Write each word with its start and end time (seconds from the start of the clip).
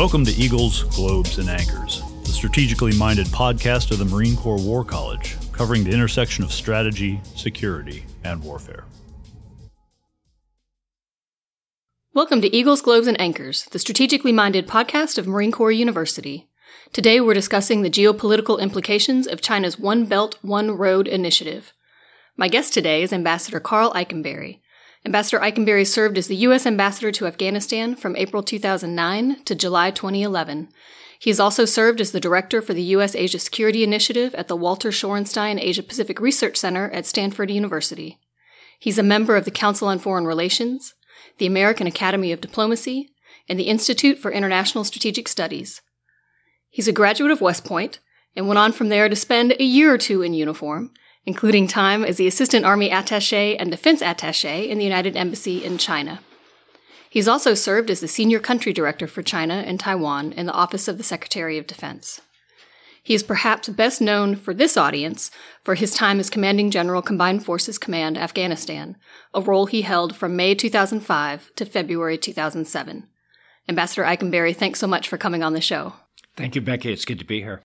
Welcome 0.00 0.24
to 0.24 0.32
Eagles, 0.32 0.84
Globes, 0.84 1.36
and 1.36 1.50
Anchors, 1.50 2.02
the 2.22 2.32
strategically 2.32 2.96
minded 2.96 3.26
podcast 3.26 3.90
of 3.90 3.98
the 3.98 4.06
Marine 4.06 4.34
Corps 4.34 4.58
War 4.58 4.82
College, 4.82 5.36
covering 5.52 5.84
the 5.84 5.90
intersection 5.90 6.42
of 6.42 6.52
strategy, 6.52 7.20
security, 7.36 8.06
and 8.24 8.42
warfare. 8.42 8.84
Welcome 12.14 12.40
to 12.40 12.56
Eagles, 12.56 12.80
Globes, 12.80 13.08
and 13.08 13.20
Anchors, 13.20 13.66
the 13.66 13.78
strategically 13.78 14.32
minded 14.32 14.66
podcast 14.66 15.18
of 15.18 15.26
Marine 15.26 15.52
Corps 15.52 15.70
University. 15.70 16.48
Today 16.94 17.20
we're 17.20 17.34
discussing 17.34 17.82
the 17.82 17.90
geopolitical 17.90 18.58
implications 18.58 19.26
of 19.26 19.42
China's 19.42 19.78
One 19.78 20.06
Belt, 20.06 20.38
One 20.40 20.78
Road 20.78 21.08
initiative. 21.08 21.74
My 22.38 22.48
guest 22.48 22.72
today 22.72 23.02
is 23.02 23.12
Ambassador 23.12 23.60
Karl 23.60 23.92
Eikenberry, 23.92 24.60
Ambassador 25.04 25.40
Eikenberry 25.40 25.86
served 25.86 26.18
as 26.18 26.26
the 26.26 26.36
U.S. 26.36 26.66
Ambassador 26.66 27.10
to 27.12 27.26
Afghanistan 27.26 27.96
from 27.96 28.16
April 28.16 28.42
2009 28.42 29.42
to 29.44 29.54
July 29.54 29.90
2011. 29.90 30.68
He 31.18 31.30
has 31.30 31.40
also 31.40 31.64
served 31.64 32.00
as 32.00 32.12
the 32.12 32.20
Director 32.20 32.60
for 32.60 32.74
the 32.74 32.82
U.S. 32.82 33.14
Asia 33.14 33.38
Security 33.38 33.82
Initiative 33.82 34.34
at 34.34 34.48
the 34.48 34.56
Walter 34.56 34.90
Shorenstein 34.90 35.58
Asia 35.58 35.82
Pacific 35.82 36.20
Research 36.20 36.56
Center 36.56 36.90
at 36.90 37.06
Stanford 37.06 37.50
University. 37.50 38.18
He's 38.78 38.98
a 38.98 39.02
member 39.02 39.36
of 39.36 39.44
the 39.44 39.50
Council 39.50 39.88
on 39.88 39.98
Foreign 39.98 40.26
Relations, 40.26 40.94
the 41.38 41.46
American 41.46 41.86
Academy 41.86 42.32
of 42.32 42.40
Diplomacy, 42.40 43.10
and 43.48 43.58
the 43.58 43.64
Institute 43.64 44.18
for 44.18 44.30
International 44.30 44.84
Strategic 44.84 45.28
Studies. 45.28 45.80
He's 46.68 46.88
a 46.88 46.92
graduate 46.92 47.32
of 47.32 47.40
West 47.40 47.64
Point 47.64 48.00
and 48.36 48.46
went 48.46 48.58
on 48.58 48.72
from 48.72 48.90
there 48.90 49.08
to 49.08 49.16
spend 49.16 49.52
a 49.52 49.64
year 49.64 49.92
or 49.92 49.98
two 49.98 50.22
in 50.22 50.34
uniform 50.34 50.92
including 51.24 51.66
time 51.66 52.04
as 52.04 52.16
the 52.16 52.26
Assistant 52.26 52.64
Army 52.64 52.90
Attaché 52.90 53.56
and 53.58 53.70
Defense 53.70 54.02
Attaché 54.02 54.68
in 54.68 54.78
the 54.78 54.84
United 54.84 55.16
Embassy 55.16 55.64
in 55.64 55.78
China. 55.78 56.20
He's 57.08 57.28
also 57.28 57.54
served 57.54 57.90
as 57.90 58.00
the 58.00 58.08
Senior 58.08 58.38
Country 58.38 58.72
Director 58.72 59.06
for 59.06 59.22
China 59.22 59.64
and 59.66 59.80
Taiwan 59.80 60.32
in 60.32 60.46
the 60.46 60.52
Office 60.52 60.86
of 60.86 60.96
the 60.96 61.04
Secretary 61.04 61.58
of 61.58 61.66
Defense. 61.66 62.20
He 63.02 63.14
is 63.14 63.22
perhaps 63.22 63.68
best 63.68 64.00
known 64.00 64.36
for 64.36 64.54
this 64.54 64.76
audience 64.76 65.30
for 65.64 65.74
his 65.74 65.94
time 65.94 66.20
as 66.20 66.30
Commanding 66.30 66.70
General 66.70 67.02
Combined 67.02 67.44
Forces 67.44 67.78
Command 67.78 68.16
Afghanistan, 68.16 68.96
a 69.34 69.40
role 69.40 69.66
he 69.66 69.82
held 69.82 70.14
from 70.14 70.36
May 70.36 70.54
2005 70.54 71.50
to 71.56 71.64
February 71.64 72.18
2007. 72.18 73.08
Ambassador 73.68 74.04
Eikenberry, 74.04 74.54
thanks 74.54 74.78
so 74.78 74.86
much 74.86 75.08
for 75.08 75.16
coming 75.16 75.42
on 75.42 75.54
the 75.54 75.60
show. 75.60 75.94
Thank 76.36 76.54
you, 76.54 76.60
Becky. 76.60 76.92
It's 76.92 77.04
good 77.04 77.18
to 77.18 77.24
be 77.24 77.40
here. 77.40 77.62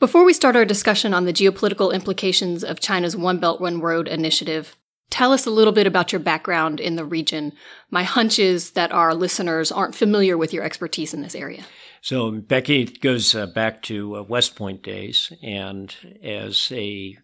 Before 0.00 0.24
we 0.24 0.32
start 0.32 0.56
our 0.56 0.64
discussion 0.64 1.12
on 1.12 1.26
the 1.26 1.32
geopolitical 1.32 1.92
implications 1.92 2.64
of 2.64 2.80
China's 2.80 3.14
One 3.14 3.38
Belt, 3.38 3.60
One 3.60 3.82
Road 3.82 4.08
initiative, 4.08 4.74
tell 5.10 5.30
us 5.30 5.44
a 5.44 5.50
little 5.50 5.74
bit 5.74 5.86
about 5.86 6.10
your 6.10 6.20
background 6.20 6.80
in 6.80 6.96
the 6.96 7.04
region. 7.04 7.52
My 7.90 8.02
hunch 8.02 8.38
is 8.38 8.70
that 8.70 8.92
our 8.92 9.14
listeners 9.14 9.70
aren't 9.70 9.94
familiar 9.94 10.38
with 10.38 10.54
your 10.54 10.64
expertise 10.64 11.12
in 11.12 11.20
this 11.20 11.34
area. 11.34 11.66
So, 12.00 12.30
Becky 12.30 12.86
goes 12.86 13.34
uh, 13.34 13.44
back 13.44 13.82
to 13.82 14.16
uh, 14.16 14.22
West 14.22 14.56
Point 14.56 14.82
days, 14.82 15.34
and 15.42 15.94
as 16.22 16.72
a 16.72 17.18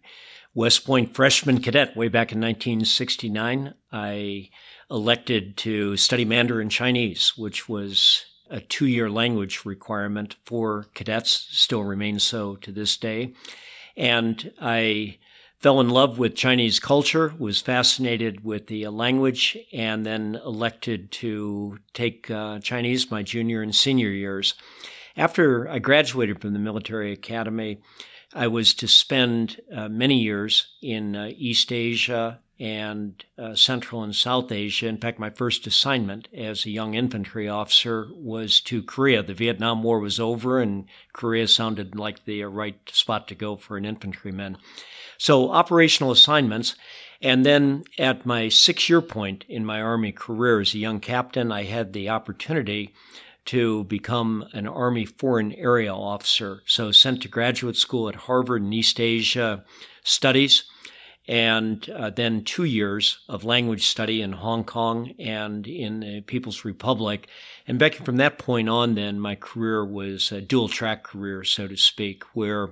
West 0.53 0.85
Point 0.85 1.15
freshman 1.15 1.63
cadet 1.63 1.97
way 1.97 2.09
back 2.09 2.31
in 2.31 2.39
1969, 2.39 3.73
I 3.91 4.51
elected 4.91 5.57
to 5.57 5.97
study 5.97 6.25
Mandarin 6.25 6.69
Chinese, 6.69 7.33
which 7.35 7.67
was 7.67 8.23
a 8.49 8.59
two 8.59 8.87
year 8.87 9.09
language 9.09 9.65
requirement 9.65 10.35
for 10.45 10.85
cadets, 10.93 11.47
still 11.51 11.83
remains 11.83 12.23
so 12.23 12.55
to 12.57 12.71
this 12.71 12.97
day. 12.97 13.33
And 13.95 14.51
I 14.61 15.17
fell 15.59 15.79
in 15.79 15.89
love 15.89 16.19
with 16.19 16.35
Chinese 16.35 16.79
culture, 16.79 17.33
was 17.39 17.61
fascinated 17.61 18.43
with 18.43 18.67
the 18.67 18.87
language, 18.87 19.57
and 19.73 20.05
then 20.05 20.39
elected 20.45 21.11
to 21.11 21.79
take 21.93 22.29
uh, 22.29 22.59
Chinese 22.59 23.09
my 23.09 23.23
junior 23.23 23.61
and 23.61 23.73
senior 23.73 24.09
years. 24.09 24.53
After 25.15 25.67
I 25.67 25.79
graduated 25.79 26.41
from 26.41 26.53
the 26.53 26.59
military 26.59 27.11
academy, 27.11 27.81
I 28.33 28.47
was 28.47 28.75
to 28.75 28.87
spend 28.87 29.59
uh, 29.73 29.89
many 29.89 30.19
years 30.19 30.67
in 30.81 31.15
uh, 31.15 31.31
East 31.35 31.71
Asia 31.71 32.39
and 32.59 33.23
uh, 33.37 33.53
Central 33.53 34.03
and 34.03 34.15
South 34.15 34.51
Asia. 34.51 34.87
In 34.87 34.97
fact, 34.97 35.19
my 35.19 35.29
first 35.29 35.67
assignment 35.67 36.27
as 36.33 36.65
a 36.65 36.71
young 36.71 36.95
infantry 36.95 37.47
officer 37.47 38.07
was 38.13 38.59
to 38.61 38.81
Korea. 38.81 39.21
The 39.21 39.33
Vietnam 39.33 39.83
War 39.83 39.99
was 39.99 40.19
over, 40.19 40.59
and 40.59 40.85
Korea 41.13 41.47
sounded 41.47 41.95
like 41.95 42.25
the 42.25 42.43
right 42.43 42.79
spot 42.91 43.27
to 43.27 43.35
go 43.35 43.55
for 43.55 43.77
an 43.77 43.85
infantryman. 43.85 44.57
So, 45.17 45.51
operational 45.51 46.11
assignments. 46.11 46.75
And 47.21 47.45
then 47.45 47.83
at 47.97 48.25
my 48.25 48.49
six 48.49 48.89
year 48.89 49.01
point 49.01 49.43
in 49.47 49.65
my 49.65 49.81
Army 49.81 50.11
career 50.11 50.59
as 50.59 50.73
a 50.73 50.79
young 50.79 50.99
captain, 50.99 51.51
I 51.51 51.63
had 51.63 51.93
the 51.93 52.09
opportunity 52.09 52.93
to 53.45 53.85
become 53.85 54.45
an 54.53 54.67
Army 54.67 55.05
Foreign 55.05 55.53
Area 55.53 55.93
Officer. 55.93 56.63
So, 56.65 56.91
sent 56.91 57.21
to 57.21 57.27
graduate 57.27 57.75
school 57.75 58.09
at 58.09 58.15
Harvard 58.15 58.63
in 58.63 58.73
East 58.73 58.99
Asia 58.99 59.63
Studies 60.03 60.63
and 61.27 61.89
uh, 61.89 62.09
then 62.09 62.43
two 62.43 62.63
years 62.63 63.19
of 63.27 63.43
language 63.43 63.85
study 63.85 64.21
in 64.21 64.31
Hong 64.31 64.63
Kong 64.63 65.13
and 65.19 65.67
in 65.67 65.99
the 65.99 66.21
People's 66.21 66.63
Republic. 66.63 67.27
And 67.67 67.77
back 67.77 67.95
from 67.95 68.17
that 68.17 68.39
point 68.39 68.69
on, 68.69 68.95
then 68.95 69.19
my 69.19 69.35
career 69.35 69.83
was 69.83 70.31
a 70.31 70.39
dual 70.39 70.69
track 70.69 71.03
career, 71.03 71.43
so 71.43 71.67
to 71.67 71.75
speak, 71.75 72.23
where 72.33 72.69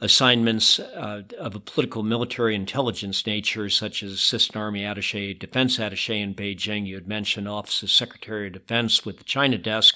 assignments 0.00 0.80
uh, 0.80 1.22
of 1.38 1.54
a 1.54 1.60
political 1.60 2.02
military 2.02 2.56
intelligence 2.56 3.24
nature, 3.24 3.70
such 3.70 4.02
as 4.02 4.10
Assistant 4.12 4.56
Army 4.56 4.84
Attache, 4.84 5.34
Defense 5.34 5.78
Attache 5.78 6.20
in 6.20 6.34
Beijing, 6.34 6.84
you 6.84 6.96
had 6.96 7.06
mentioned 7.06 7.48
Office 7.48 7.84
of 7.84 7.90
Secretary 7.90 8.48
of 8.48 8.54
Defense 8.54 9.04
with 9.04 9.18
the 9.18 9.24
China 9.24 9.56
desk 9.58 9.94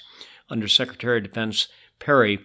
under 0.48 0.68
Secretary 0.68 1.18
of 1.18 1.24
Defense 1.24 1.66
Perry, 1.98 2.38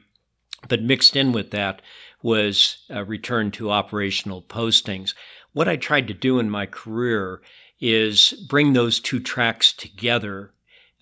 but 0.68 0.82
mixed 0.82 1.16
in 1.16 1.32
with 1.32 1.52
that 1.52 1.84
was 2.24 2.80
a 2.90 3.04
return 3.04 3.52
to 3.52 3.72
operational 3.72 4.42
postings 4.42 5.14
what 5.54 5.68
I 5.68 5.76
tried 5.76 6.08
to 6.08 6.14
do 6.14 6.40
in 6.40 6.50
my 6.50 6.66
career 6.66 7.42
is 7.80 8.34
bring 8.48 8.74
those 8.74 9.00
two 9.00 9.20
tracks 9.20 9.74
together 9.74 10.54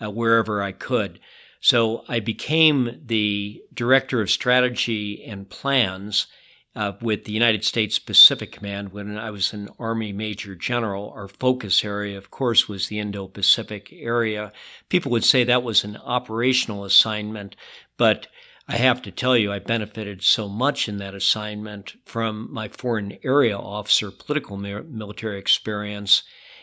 uh, 0.02 0.10
wherever 0.10 0.62
I 0.62 0.72
could. 0.72 1.20
So 1.62 2.06
I 2.08 2.20
became 2.22 3.02
the 3.06 3.62
director 3.74 4.22
of 4.22 4.32
strategy 4.32 5.24
and 5.26 5.50
plans 5.50 6.28
uh, 6.76 6.94
with 7.02 7.26
the 7.26 7.34
United 7.34 7.66
States 7.66 8.00
Pacific 8.00 8.54
Command 8.54 8.94
when 8.94 9.18
I 9.18 9.32
was 9.32 9.52
an 9.52 9.70
Army 9.78 10.14
Major 10.14 10.56
General. 10.56 11.12
Our 11.12 11.28
focus 11.28 11.84
area, 11.84 12.18
of 12.18 12.32
course, 12.32 12.70
was 12.70 12.88
the 12.88 13.00
Indo 13.00 13.28
Pacific 13.28 13.92
area. 13.92 14.54
People 14.88 15.12
would 15.12 15.26
say 15.26 15.44
that 15.44 15.64
was 15.64 15.84
an 15.84 15.98
operational 15.98 16.86
assignment, 16.86 17.56
but 17.98 18.28
I 18.72 18.78
have 18.78 19.02
to 19.02 19.12
tell 19.12 19.36
you, 19.36 19.52
I 19.52 19.58
benefited 19.58 20.22
so 20.22 20.48
much 20.48 20.88
in 20.88 20.98
that 20.98 21.16
assignment 21.16 21.96
from 22.06 22.54
my 22.54 22.68
foreign 22.68 23.18
area 23.24 23.58
officer 23.58 24.12
political 24.12 24.58
military 24.58 25.40
experience 25.40 26.22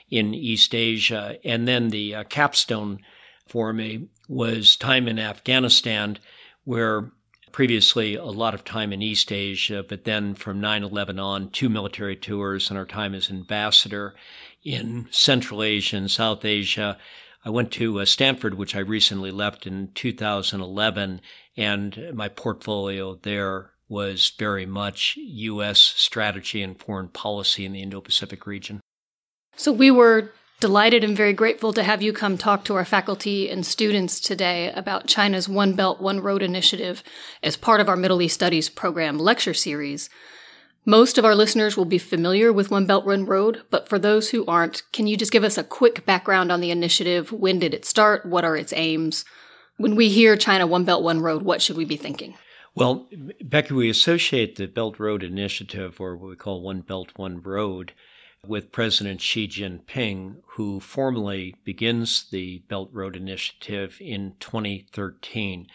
in 0.08 0.32
East 0.32 0.72
Asia. 0.72 1.36
And 1.44 1.66
then 1.66 1.88
the 1.88 2.14
uh, 2.14 2.24
capstone 2.24 3.00
for 3.48 3.72
me 3.72 4.06
was 4.28 4.76
time 4.76 5.08
in 5.08 5.18
Afghanistan, 5.18 6.18
where 6.62 7.10
previously 7.50 8.14
a 8.14 8.24
lot 8.24 8.54
of 8.54 8.62
time 8.62 8.92
in 8.92 9.02
East 9.02 9.32
Asia, 9.32 9.82
but 9.82 10.04
then 10.04 10.36
from 10.36 10.60
9 10.60 10.84
11 10.84 11.18
on, 11.18 11.50
two 11.50 11.68
military 11.68 12.14
tours 12.14 12.70
and 12.70 12.78
our 12.78 12.86
time 12.86 13.16
as 13.16 13.30
ambassador 13.30 14.14
in 14.62 15.08
Central 15.10 15.60
Asia 15.60 15.96
and 15.96 16.08
South 16.08 16.44
Asia. 16.44 16.98
I 17.44 17.50
went 17.50 17.72
to 17.72 18.00
uh, 18.00 18.04
Stanford, 18.04 18.54
which 18.54 18.76
I 18.76 18.80
recently 18.80 19.32
left 19.32 19.66
in 19.66 19.90
2011, 19.94 21.20
and 21.56 22.12
my 22.14 22.28
portfolio 22.28 23.14
there 23.22 23.72
was 23.88 24.32
very 24.38 24.66
much 24.66 25.14
U.S. 25.16 25.78
strategy 25.78 26.62
and 26.62 26.78
foreign 26.78 27.08
policy 27.08 27.64
in 27.64 27.72
the 27.72 27.82
Indo 27.82 28.00
Pacific 28.00 28.46
region. 28.46 28.80
So 29.56 29.72
we 29.72 29.90
were 29.90 30.32
delighted 30.60 31.04
and 31.04 31.16
very 31.16 31.32
grateful 31.32 31.72
to 31.72 31.82
have 31.82 32.02
you 32.02 32.12
come 32.12 32.36
talk 32.36 32.64
to 32.64 32.74
our 32.74 32.84
faculty 32.84 33.48
and 33.48 33.64
students 33.64 34.20
today 34.20 34.72
about 34.72 35.06
China's 35.06 35.48
One 35.48 35.74
Belt, 35.74 36.00
One 36.00 36.20
Road 36.20 36.42
initiative 36.42 37.02
as 37.42 37.56
part 37.56 37.80
of 37.80 37.88
our 37.88 37.96
Middle 37.96 38.22
East 38.22 38.34
Studies 38.34 38.68
program 38.68 39.18
lecture 39.18 39.54
series. 39.54 40.08
Most 40.84 41.18
of 41.18 41.24
our 41.24 41.34
listeners 41.34 41.76
will 41.76 41.84
be 41.84 41.98
familiar 41.98 42.52
with 42.52 42.70
One 42.70 42.86
Belt, 42.86 43.04
One 43.04 43.26
Road, 43.26 43.62
but 43.70 43.88
for 43.88 43.98
those 43.98 44.30
who 44.30 44.46
aren't, 44.46 44.82
can 44.92 45.06
you 45.06 45.16
just 45.16 45.32
give 45.32 45.44
us 45.44 45.58
a 45.58 45.64
quick 45.64 46.06
background 46.06 46.50
on 46.52 46.60
the 46.60 46.70
initiative? 46.70 47.32
When 47.32 47.58
did 47.58 47.74
it 47.74 47.84
start? 47.84 48.24
What 48.24 48.44
are 48.44 48.56
its 48.56 48.72
aims? 48.72 49.24
When 49.76 49.94
we 49.94 50.08
hear 50.08 50.36
China 50.36 50.66
One 50.66 50.84
Belt, 50.84 51.02
One 51.02 51.20
Road, 51.20 51.42
what 51.42 51.60
should 51.60 51.76
we 51.76 51.84
be 51.84 51.96
thinking? 51.96 52.34
Well, 52.74 53.08
Becky, 53.42 53.74
we 53.74 53.88
associate 53.90 54.56
the 54.56 54.66
Belt 54.66 54.98
Road 54.98 55.22
Initiative, 55.22 56.00
or 56.00 56.16
what 56.16 56.30
we 56.30 56.36
call 56.36 56.62
One 56.62 56.80
Belt, 56.80 57.12
One 57.16 57.42
Road, 57.42 57.92
with 58.46 58.72
President 58.72 59.20
Xi 59.20 59.48
Jinping, 59.48 60.36
who 60.46 60.80
formally 60.80 61.54
begins 61.64 62.28
the 62.30 62.58
Belt 62.68 62.90
Road 62.92 63.16
Initiative 63.16 63.96
in 64.00 64.34
2013. 64.40 65.66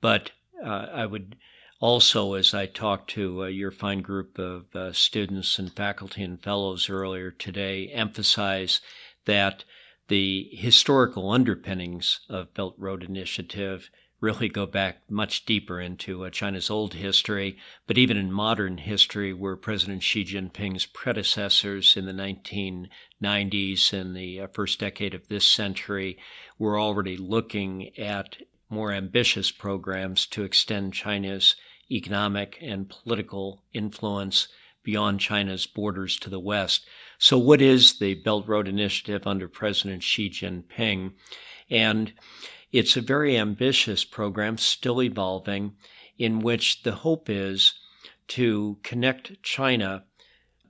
But 0.00 0.32
uh, 0.64 0.86
I 0.92 1.06
would 1.06 1.36
also, 1.80 2.34
as 2.34 2.54
I 2.54 2.66
talked 2.66 3.10
to 3.10 3.44
uh, 3.44 3.46
your 3.46 3.70
fine 3.70 4.02
group 4.02 4.38
of 4.38 4.74
uh, 4.74 4.92
students 4.92 5.58
and 5.58 5.72
faculty 5.72 6.22
and 6.22 6.42
fellows 6.42 6.88
earlier 6.88 7.30
today, 7.30 7.88
emphasize 7.88 8.80
that 9.24 9.64
the 10.10 10.50
historical 10.52 11.30
underpinnings 11.30 12.18
of 12.28 12.52
Belt 12.52 12.74
Road 12.76 13.04
Initiative 13.04 13.88
really 14.20 14.48
go 14.48 14.66
back 14.66 15.08
much 15.08 15.46
deeper 15.46 15.80
into 15.80 16.24
uh, 16.24 16.30
China's 16.30 16.68
old 16.68 16.94
history, 16.94 17.56
but 17.86 17.96
even 17.96 18.16
in 18.16 18.32
modern 18.32 18.78
history, 18.78 19.32
where 19.32 19.56
President 19.56 20.02
Xi 20.02 20.24
Jinping's 20.24 20.84
predecessors 20.84 21.96
in 21.96 22.06
the 22.06 22.12
1990s 22.12 23.92
and 23.92 24.16
the 24.16 24.40
uh, 24.40 24.46
first 24.48 24.80
decade 24.80 25.14
of 25.14 25.28
this 25.28 25.46
century 25.46 26.18
were 26.58 26.78
already 26.78 27.16
looking 27.16 27.96
at 27.96 28.36
more 28.68 28.92
ambitious 28.92 29.52
programs 29.52 30.26
to 30.26 30.42
extend 30.42 30.92
China's 30.92 31.54
economic 31.88 32.58
and 32.60 32.88
political 32.88 33.62
influence 33.72 34.48
beyond 34.82 35.20
China's 35.20 35.66
borders 35.66 36.18
to 36.18 36.30
the 36.30 36.40
west. 36.40 36.86
So, 37.18 37.38
what 37.38 37.60
is 37.60 37.98
the 37.98 38.14
Belt 38.14 38.46
Road 38.48 38.68
Initiative 38.68 39.26
under 39.26 39.48
President 39.48 40.02
Xi 40.02 40.30
Jinping? 40.30 41.12
And 41.70 42.12
it's 42.72 42.96
a 42.96 43.00
very 43.00 43.36
ambitious 43.36 44.04
program, 44.04 44.58
still 44.58 45.02
evolving, 45.02 45.72
in 46.18 46.40
which 46.40 46.82
the 46.82 46.92
hope 46.92 47.28
is 47.28 47.74
to 48.28 48.78
connect 48.82 49.42
China 49.42 50.04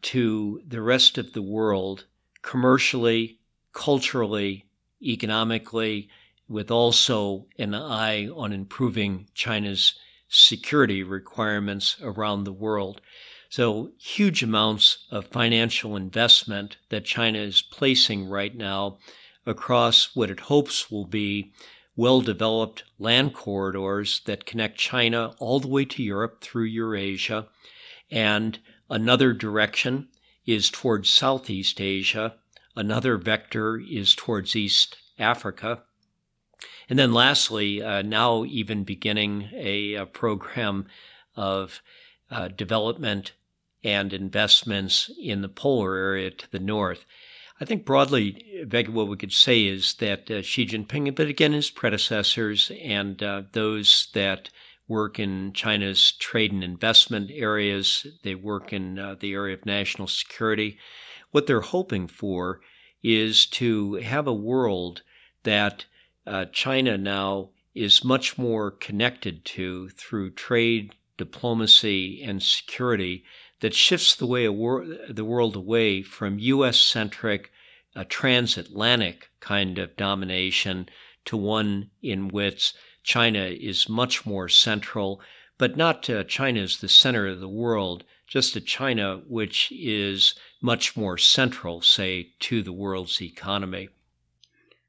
to 0.03 0.63
the 0.67 0.81
rest 0.81 1.19
of 1.19 1.33
the 1.33 1.43
world 1.43 2.07
commercially, 2.43 3.39
culturally, 3.73 4.67
economically, 5.03 6.09
with 6.49 6.71
also 6.71 7.47
an 7.59 7.75
eye 7.75 8.27
on 8.29 8.53
improving 8.53 9.29
China's 9.35 9.95
security 10.29 11.03
requirements 11.03 11.97
around 12.03 12.45
the 12.45 12.53
world. 12.53 13.01
So, 13.51 13.91
huge 13.99 14.45
amounts 14.45 15.07
of 15.11 15.27
financial 15.27 15.97
investment 15.97 16.77
that 16.89 17.05
China 17.05 17.41
is 17.41 17.63
placing 17.63 18.29
right 18.29 18.57
now 18.57 18.99
across 19.45 20.15
what 20.15 20.31
it 20.31 20.39
hopes 20.39 20.89
will 20.89 21.05
be 21.05 21.53
well 21.97 22.21
developed 22.21 22.85
land 23.01 23.35
corridors 23.35 24.21
that 24.27 24.47
connect 24.47 24.79
China 24.79 25.35
all 25.41 25.59
the 25.59 25.67
way 25.67 25.85
to 25.85 26.01
Europe 26.01 26.41
through 26.41 26.67
Eurasia. 26.67 27.49
And 28.09 28.61
another 28.89 29.33
direction 29.33 30.07
is 30.47 30.71
towards 30.71 31.11
Southeast 31.11 31.81
Asia. 31.81 32.37
Another 32.77 33.17
vector 33.17 33.81
is 33.81 34.15
towards 34.15 34.55
East 34.55 34.97
Africa. 35.19 35.83
And 36.89 36.97
then 36.97 37.13
lastly, 37.13 37.83
uh, 37.83 38.03
now 38.03 38.45
even 38.45 38.85
beginning 38.85 39.49
a, 39.53 39.95
a 39.95 40.07
program 40.07 40.87
of 41.35 41.83
uh, 42.31 42.47
development 42.47 43.33
and 43.83 44.13
investments 44.13 45.11
in 45.21 45.43
the 45.43 45.49
polar 45.49 45.97
area 45.97 46.31
to 46.31 46.51
the 46.51 46.59
north. 46.59 47.05
I 47.61 47.67
think 47.67 47.85
broadly, 47.85 48.67
what 48.71 49.09
we 49.09 49.17
could 49.17 49.33
say 49.33 49.67
is 49.67 49.95
that 49.95 50.31
uh, 50.31 50.41
Xi 50.41 50.67
Jinping, 50.67 51.15
but 51.15 51.27
again 51.27 51.53
his 51.53 51.71
predecessors 51.71 52.73
and 52.83 53.23
uh, 53.23 53.43
those 53.53 54.09
that 54.15 54.49
work 54.89 55.19
in 55.19 55.53
China's 55.53 56.13
trade 56.13 56.53
and 56.53 56.65
investment 56.65 57.31
areas, 57.33 58.07
they 58.25 58.35
work 58.35 58.73
in 58.73 58.99
uh, 58.99 59.15
the 59.21 59.35
area 59.35 59.55
of 59.55 59.65
national 59.67 60.09
security. 60.09 60.79
What 61.31 61.47
they're 61.47 61.61
hoping 61.61 62.09
for 62.09 62.61
is 63.03 63.47
to 63.47 63.95
have 63.95 64.27
a 64.27 64.35
world 64.35 65.03
that 65.45 65.85
uh, 66.27 66.47
China 66.47 66.99
now 66.99 67.51
is 67.75 68.05
much 68.05 68.37
more 68.37 68.71
connected 68.71 69.45
to 69.45 69.89
through 69.91 70.33
trade, 70.33 70.95
diplomacy, 71.17 72.23
and 72.23 72.43
security 72.43 73.25
that 73.61 73.75
shifts 73.75 74.15
the 74.15 74.27
way 74.27 74.49
wor- 74.49 74.87
the 75.09 75.25
world 75.25 75.57
away 75.57 76.03
from 76.03 76.39
U.S. 76.39 76.79
centric, 76.79 77.51
a 77.95 78.05
transatlantic 78.05 79.31
kind 79.41 79.79
of 79.79 79.97
domination 79.97 80.89
to 81.27 81.37
one 81.37 81.91
in 82.03 82.29
which 82.29 82.75
China 83.03 83.45
is 83.45 83.89
much 83.89 84.27
more 84.27 84.49
central, 84.49 85.21
but 85.59 85.77
not 85.77 86.09
uh, 86.09 86.25
China 86.25 86.61
is 86.61 86.79
the 86.79 86.89
center 86.89 87.27
of 87.27 87.41
the 87.41 87.49
world, 87.49 88.05
just 88.27 88.57
a 88.57 88.61
China 88.61 89.21
which 89.29 89.73
is 89.73 90.35
much 90.63 90.97
more 90.97 91.19
central, 91.19 91.83
say, 91.83 92.31
to 92.41 92.63
the 92.63 92.73
world's 92.73 93.21
economy. 93.21 93.89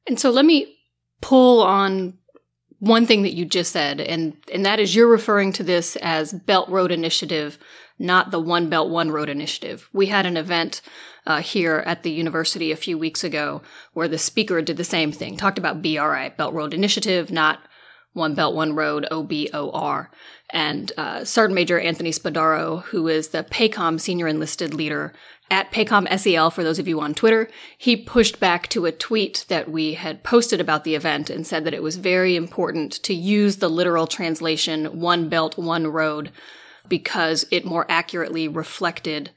And 0.07 0.19
so 0.19 0.29
let 0.29 0.45
me 0.45 0.77
pull 1.21 1.61
on 1.61 2.17
one 2.79 3.05
thing 3.05 3.21
that 3.21 3.33
you 3.33 3.45
just 3.45 3.71
said, 3.71 4.01
and, 4.01 4.35
and 4.51 4.65
that 4.65 4.79
is 4.79 4.95
you're 4.95 5.07
referring 5.07 5.53
to 5.53 5.63
this 5.63 5.95
as 5.97 6.33
Belt 6.33 6.67
Road 6.67 6.91
Initiative 6.91 7.59
not 8.01 8.31
the 8.31 8.39
One 8.39 8.69
Belt 8.69 8.89
One 8.89 9.11
Road 9.11 9.29
initiative. 9.29 9.89
We 9.93 10.07
had 10.07 10.25
an 10.25 10.37
event 10.37 10.81
uh, 11.25 11.41
here 11.41 11.83
at 11.85 12.03
the 12.03 12.11
university 12.11 12.71
a 12.71 12.77
few 12.77 12.97
weeks 12.97 13.23
ago 13.23 13.61
where 13.93 14.07
the 14.07 14.17
speaker 14.17 14.61
did 14.61 14.77
the 14.77 14.83
same 14.83 15.11
thing, 15.11 15.37
talked 15.37 15.57
about 15.57 15.81
BRI, 15.81 16.33
Belt 16.35 16.53
Road 16.53 16.73
Initiative, 16.73 17.31
not 17.31 17.59
One 18.13 18.33
Belt 18.33 18.55
One 18.55 18.73
Road, 18.73 19.07
OBOR. 19.11 20.09
And 20.49 20.91
uh, 20.97 21.23
Sergeant 21.23 21.55
Major 21.55 21.79
Anthony 21.79 22.11
Spadaro, 22.11 22.83
who 22.85 23.07
is 23.07 23.29
the 23.29 23.43
PACOM 23.43 23.99
senior 24.01 24.27
enlisted 24.27 24.73
leader 24.73 25.13
at 25.51 25.71
PACOM 25.71 26.07
SEL, 26.17 26.49
for 26.49 26.63
those 26.63 26.79
of 26.79 26.87
you 26.87 27.01
on 27.01 27.13
Twitter, 27.13 27.49
he 27.77 27.97
pushed 27.97 28.39
back 28.39 28.69
to 28.69 28.85
a 28.85 28.91
tweet 28.91 29.43
that 29.49 29.69
we 29.69 29.95
had 29.95 30.23
posted 30.23 30.61
about 30.61 30.85
the 30.85 30.95
event 30.95 31.29
and 31.29 31.45
said 31.45 31.65
that 31.65 31.73
it 31.73 31.83
was 31.83 31.97
very 31.97 32.37
important 32.37 32.93
to 33.03 33.13
use 33.13 33.57
the 33.57 33.69
literal 33.69 34.07
translation, 34.07 34.85
One 35.01 35.27
Belt, 35.27 35.57
One 35.57 35.87
Road, 35.87 36.31
because 36.87 37.45
it 37.51 37.65
more 37.65 37.85
accurately 37.89 38.47
reflected 38.47 39.31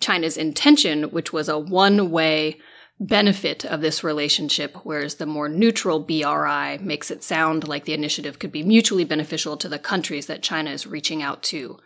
China's 0.00 0.36
intention, 0.36 1.04
which 1.04 1.32
was 1.32 1.48
a 1.48 1.58
one 1.58 2.10
way 2.10 2.58
benefit 3.00 3.64
of 3.64 3.80
this 3.80 4.04
relationship, 4.04 4.76
whereas 4.84 5.14
the 5.14 5.26
more 5.26 5.48
neutral 5.48 6.00
BRI 6.00 6.78
makes 6.78 7.10
it 7.10 7.24
sound 7.24 7.66
like 7.66 7.86
the 7.86 7.94
initiative 7.94 8.38
could 8.38 8.52
be 8.52 8.62
mutually 8.62 9.04
beneficial 9.04 9.56
to 9.56 9.68
the 9.68 9.78
countries 9.78 10.26
that 10.26 10.42
China 10.42 10.70
is 10.70 10.86
reaching 10.86 11.22
out 11.22 11.42
to. 11.44 11.78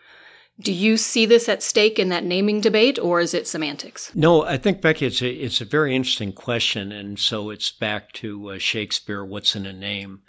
Do 0.61 0.72
you 0.72 0.96
see 0.96 1.26
this 1.26 1.49
at 1.49 1.62
stake 1.62 1.99
in 1.99 2.11
that 2.11 2.25
naming 2.25 2.61
debate, 2.61 2.99
or 2.99 3.20
is 3.20 3.34
it 3.34 3.49
semantics? 3.49 4.14
No, 4.14 4.44
I 4.44 4.56
think 4.56 4.81
Becky, 4.81 5.06
it's 5.06 5.20
a 5.20 5.28
it's 5.28 5.61
a 5.61 5.64
very 5.64 5.96
interesting 5.96 6.32
question, 6.32 6.93
and 6.93 7.19
so 7.19 7.50
it's 7.50 7.72
back 7.72 8.12
to 8.14 8.50
uh, 8.50 8.58
Shakespeare. 8.58 9.25
What's 9.25 9.56
in 9.56 9.66
a 9.66 9.72
name? 9.72 10.22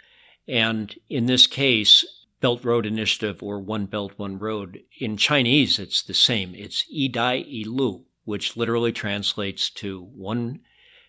And 0.48 0.94
in 1.08 1.26
this 1.26 1.46
case, 1.46 2.04
Belt 2.40 2.64
Road 2.64 2.86
Initiative 2.86 3.42
or 3.42 3.58
One 3.58 3.86
Belt, 3.86 4.12
One 4.16 4.38
Road. 4.38 4.82
In 4.98 5.16
Chinese, 5.16 5.78
it's 5.78 6.02
the 6.02 6.14
same. 6.14 6.54
It's 6.54 6.84
Yi 6.88 7.08
Dai 7.08 7.44
Lu, 7.66 8.04
which 8.24 8.56
literally 8.56 8.92
translates 8.92 9.70
to 9.70 10.02
one 10.14 10.60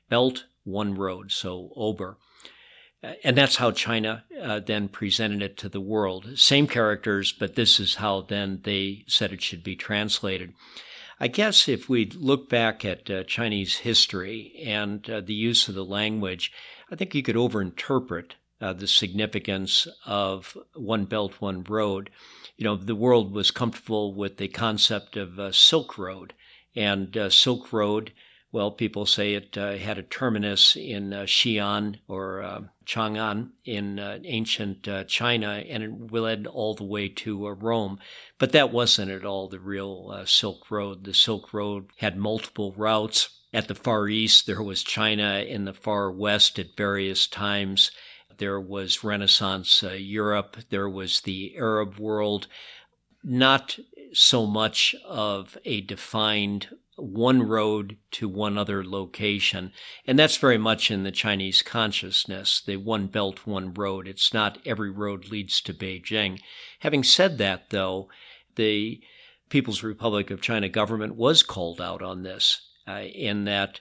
belt, 0.10 0.46
one 0.64 0.94
road, 0.94 1.32
so 1.32 1.72
OBOR. 1.76 2.18
And 3.24 3.38
that's 3.38 3.58
how 3.58 3.72
China 3.72 4.24
uh, 4.42 4.60
then 4.60 4.88
presented 4.88 5.42
it 5.42 5.58
to 5.58 5.70
the 5.70 5.82
world. 5.82 6.38
Same 6.38 6.68
characters, 6.68 7.32
but 7.32 7.56
this 7.56 7.80
is 7.80 7.96
how 7.96 8.22
then 8.22 8.62
they 8.64 9.04
said 9.08 9.32
it 9.32 9.42
should 9.42 9.64
be 9.64 9.76
translated. 9.76 10.54
I 11.20 11.28
guess 11.28 11.68
if 11.68 11.90
we 11.90 12.06
look 12.06 12.50
back 12.50 12.86
at 12.86 13.10
uh, 13.10 13.24
Chinese 13.24 13.78
history 13.78 14.54
and 14.66 15.08
uh, 15.10 15.22
the 15.22 15.34
use 15.34 15.68
of 15.68 15.76
the 15.76 15.86
language, 15.86 16.52
I 16.92 16.96
think 16.96 17.16
you 17.16 17.24
could 17.24 17.36
overinterpret 17.36 18.32
uh, 18.60 18.74
the 18.74 18.88
significance 18.88 19.88
of 20.06 20.58
One 20.76 21.06
Belt, 21.06 21.34
One 21.40 21.64
Road. 21.64 22.10
You 22.58 22.64
know, 22.64 22.76
the 22.76 22.96
world 22.96 23.32
was 23.32 23.52
comfortable 23.52 24.14
with 24.14 24.38
the 24.38 24.48
concept 24.48 25.16
of 25.16 25.40
uh, 25.40 25.52
Silk 25.52 25.98
Road. 25.98 26.34
And 26.76 27.16
uh, 27.16 27.30
Silk 27.30 27.72
Road, 27.72 28.14
well, 28.52 28.72
people 28.72 29.06
say 29.06 29.34
it 29.34 29.58
uh, 29.58 29.74
had 29.74 29.98
a 29.98 30.04
terminus 30.04 30.76
in 30.76 31.14
uh, 31.14 31.24
Xi'an 31.24 31.98
or 32.08 32.42
uh, 32.42 32.62
Chang'an 32.86 33.52
in 33.66 34.00
ancient 34.24 34.88
China, 35.08 35.64
and 35.70 35.84
it 35.84 36.12
led 36.12 36.48
all 36.48 36.74
the 36.74 36.84
way 36.86 37.10
to 37.10 37.50
Rome. 37.50 38.00
But 38.40 38.54
that 38.54 38.72
wasn't 38.72 39.12
at 39.12 39.26
all 39.26 39.50
the 39.50 39.60
real 39.60 40.24
Silk 40.26 40.72
Road. 40.72 41.04
The 41.04 41.14
Silk 41.14 41.54
Road 41.54 41.90
had 41.98 42.18
multiple 42.18 42.74
routes. 42.78 43.30
At 43.54 43.68
the 43.68 43.76
Far 43.76 44.08
East, 44.08 44.46
there 44.46 44.62
was 44.62 44.84
China. 44.84 45.40
In 45.40 45.66
the 45.66 45.74
Far 45.74 46.12
West, 46.12 46.60
at 46.60 46.78
various 46.78 47.28
times, 47.28 47.92
there 48.38 48.60
was 48.60 49.04
Renaissance 49.04 49.84
uh, 49.84 49.92
Europe, 49.92 50.58
there 50.70 50.90
was 50.90 51.22
the 51.22 51.56
Arab 51.58 51.98
world, 51.98 52.48
not 53.24 53.78
so 54.14 54.46
much 54.46 54.96
of 55.06 55.58
a 55.66 55.82
defined 55.82 56.68
one 56.98 57.44
road 57.44 57.98
to 58.10 58.28
one 58.28 58.58
other 58.58 58.84
location. 58.84 59.72
And 60.06 60.18
that's 60.18 60.38
very 60.38 60.58
much 60.58 60.90
in 60.90 61.04
the 61.04 61.12
Chinese 61.12 61.62
consciousness, 61.62 62.62
the 62.66 62.78
one 62.78 63.08
belt, 63.08 63.46
one 63.46 63.74
road. 63.74 64.08
It's 64.08 64.34
not 64.34 64.58
every 64.66 64.90
road 64.90 65.30
leads 65.30 65.62
to 65.62 65.74
Beijing. 65.74 66.40
Having 66.80 67.04
said 67.04 67.38
that, 67.38 67.70
though, 67.70 68.10
the 68.56 69.00
People's 69.50 69.84
Republic 69.84 70.32
of 70.32 70.42
China 70.42 70.68
government 70.70 71.16
was 71.16 71.44
called 71.44 71.80
out 71.80 72.02
on 72.02 72.24
this, 72.24 72.62
uh, 72.88 73.02
in 73.02 73.46
that 73.46 73.80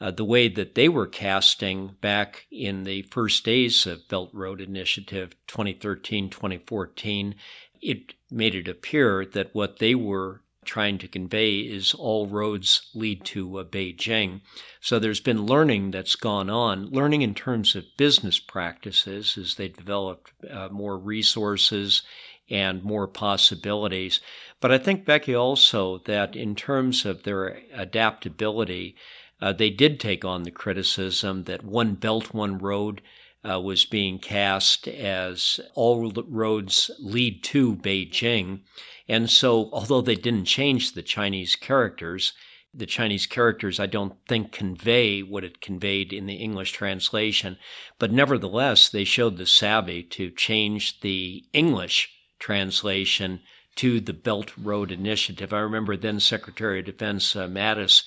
uh, 0.00 0.10
the 0.10 0.24
way 0.24 0.48
that 0.48 0.74
they 0.74 0.88
were 0.88 1.06
casting 1.06 1.96
back 2.00 2.46
in 2.50 2.84
the 2.84 3.02
first 3.02 3.44
days 3.44 3.86
of 3.86 4.08
Belt 4.08 4.30
Road 4.32 4.60
Initiative 4.60 5.34
2013 5.46 6.28
2014, 6.30 7.34
it 7.80 8.14
made 8.30 8.54
it 8.54 8.68
appear 8.68 9.24
that 9.24 9.54
what 9.54 9.78
they 9.78 9.94
were 9.94 10.42
trying 10.66 10.98
to 10.98 11.08
convey 11.08 11.58
is 11.58 11.94
all 11.94 12.26
roads 12.26 12.90
lead 12.92 13.24
to 13.24 13.58
uh, 13.58 13.64
Beijing. 13.64 14.40
So 14.80 14.98
there's 14.98 15.20
been 15.20 15.46
learning 15.46 15.92
that's 15.92 16.16
gone 16.16 16.50
on, 16.50 16.90
learning 16.90 17.22
in 17.22 17.34
terms 17.34 17.74
of 17.74 17.84
business 17.96 18.38
practices 18.38 19.38
as 19.38 19.54
they 19.54 19.68
developed 19.68 20.32
uh, 20.50 20.68
more 20.70 20.98
resources 20.98 22.02
and 22.50 22.82
more 22.82 23.08
possibilities. 23.08 24.20
But 24.60 24.72
I 24.72 24.78
think, 24.78 25.04
Becky, 25.04 25.34
also 25.34 25.98
that 25.98 26.36
in 26.36 26.54
terms 26.54 27.04
of 27.04 27.22
their 27.22 27.60
adaptability, 27.72 28.96
uh, 29.40 29.52
they 29.52 29.70
did 29.70 30.00
take 30.00 30.24
on 30.24 30.42
the 30.42 30.50
criticism 30.50 31.44
that 31.44 31.64
one 31.64 31.94
belt, 31.94 32.32
one 32.32 32.58
road 32.58 33.02
uh, 33.48 33.60
was 33.60 33.84
being 33.84 34.18
cast 34.18 34.88
as 34.88 35.60
all 35.74 36.10
roads 36.28 36.90
lead 36.98 37.44
to 37.44 37.76
Beijing. 37.76 38.60
And 39.08 39.30
so, 39.30 39.70
although 39.72 40.00
they 40.00 40.16
didn't 40.16 40.46
change 40.46 40.92
the 40.92 41.02
Chinese 41.02 41.54
characters, 41.54 42.32
the 42.74 42.86
Chinese 42.86 43.26
characters, 43.26 43.78
I 43.78 43.86
don't 43.86 44.14
think, 44.28 44.52
convey 44.52 45.22
what 45.22 45.44
it 45.44 45.60
conveyed 45.60 46.12
in 46.12 46.26
the 46.26 46.34
English 46.34 46.72
translation. 46.72 47.56
But 47.98 48.12
nevertheless, 48.12 48.88
they 48.88 49.04
showed 49.04 49.36
the 49.36 49.46
savvy 49.46 50.02
to 50.02 50.30
change 50.30 51.00
the 51.00 51.44
English 51.52 52.10
translation 52.38 53.40
to 53.76 54.00
the 54.00 54.12
Belt 54.12 54.52
Road 54.58 54.90
Initiative. 54.90 55.52
I 55.52 55.60
remember 55.60 55.96
then 55.96 56.20
Secretary 56.20 56.80
of 56.80 56.86
Defense 56.86 57.36
uh, 57.36 57.46
Mattis 57.46 58.04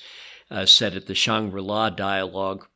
uh, 0.51 0.65
said 0.65 0.95
at 0.95 1.07
the 1.07 1.15
Shangri 1.15 1.61
La 1.61 1.89
dialogue, 1.89 2.67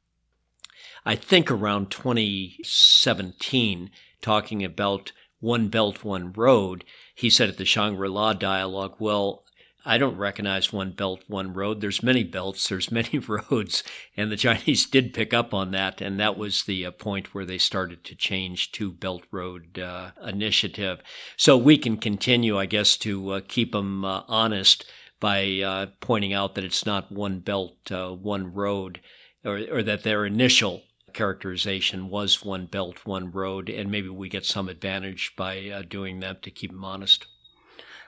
I 1.06 1.16
think 1.16 1.52
around 1.52 1.92
2017, 1.92 3.92
talking 4.22 4.64
about 4.64 5.12
One 5.40 5.68
Belt, 5.68 6.04
One 6.04 6.32
Road, 6.32 6.86
he 7.14 7.30
said 7.30 7.50
at 7.50 7.58
the 7.58 7.66
Shangri 7.66 8.10
La 8.10 8.34
dialogue, 8.34 8.96
Well, 9.00 9.44
I 9.86 9.98
don't 9.98 10.18
recognize 10.18 10.72
one 10.72 10.92
belt, 10.92 11.24
one 11.28 11.54
road. 11.54 11.82
There's 11.82 12.02
many 12.02 12.24
belts, 12.24 12.70
there's 12.70 12.92
many 12.92 13.20
roads, 13.20 13.84
and 14.16 14.32
the 14.32 14.38
Chinese 14.38 14.86
did 14.86 15.14
pick 15.14 15.34
up 15.34 15.54
on 15.54 15.72
that, 15.72 16.00
and 16.00 16.20
that 16.20 16.38
was 16.38 16.64
the 16.64 16.86
uh, 16.86 16.92
point 16.92 17.34
where 17.34 17.46
they 17.46 17.58
started 17.58 18.04
to 18.06 18.16
change 18.16 18.72
to 18.74 18.92
Belt 18.92 19.24
Road 19.32 19.80
uh, 19.80 20.12
Initiative. 20.26 21.02
So 21.36 21.58
we 21.58 21.78
can 21.78 21.98
continue, 21.98 22.58
I 22.58 22.66
guess, 22.66 22.96
to 22.98 23.32
uh, 23.32 23.42
keep 23.46 23.74
them 23.74 24.06
uh, 24.06 24.22
honest 24.28 24.86
by 25.24 25.62
uh, 25.62 25.86
pointing 26.02 26.34
out 26.34 26.54
that 26.54 26.66
it's 26.66 26.86
not 26.86 27.10
one 27.10 27.40
belt, 27.40 27.90
uh, 27.90 28.10
one 28.10 28.54
road, 28.54 29.00
or, 29.46 29.62
or 29.72 29.82
that 29.82 30.04
their 30.04 30.26
initial 30.26 30.82
characterization 31.14 32.10
was 32.10 32.44
one 32.44 32.66
belt, 32.66 33.06
one 33.06 33.32
road, 33.32 33.70
and 33.70 33.90
maybe 33.90 34.10
we 34.10 34.28
get 34.28 34.46
some 34.46 34.68
advantage 34.68 35.32
by 35.38 35.70
uh, 35.70 35.82
doing 35.88 36.20
that 36.20 36.44
to 36.44 36.52
keep 36.52 36.72
them 36.72 36.84
honest. 36.84 37.26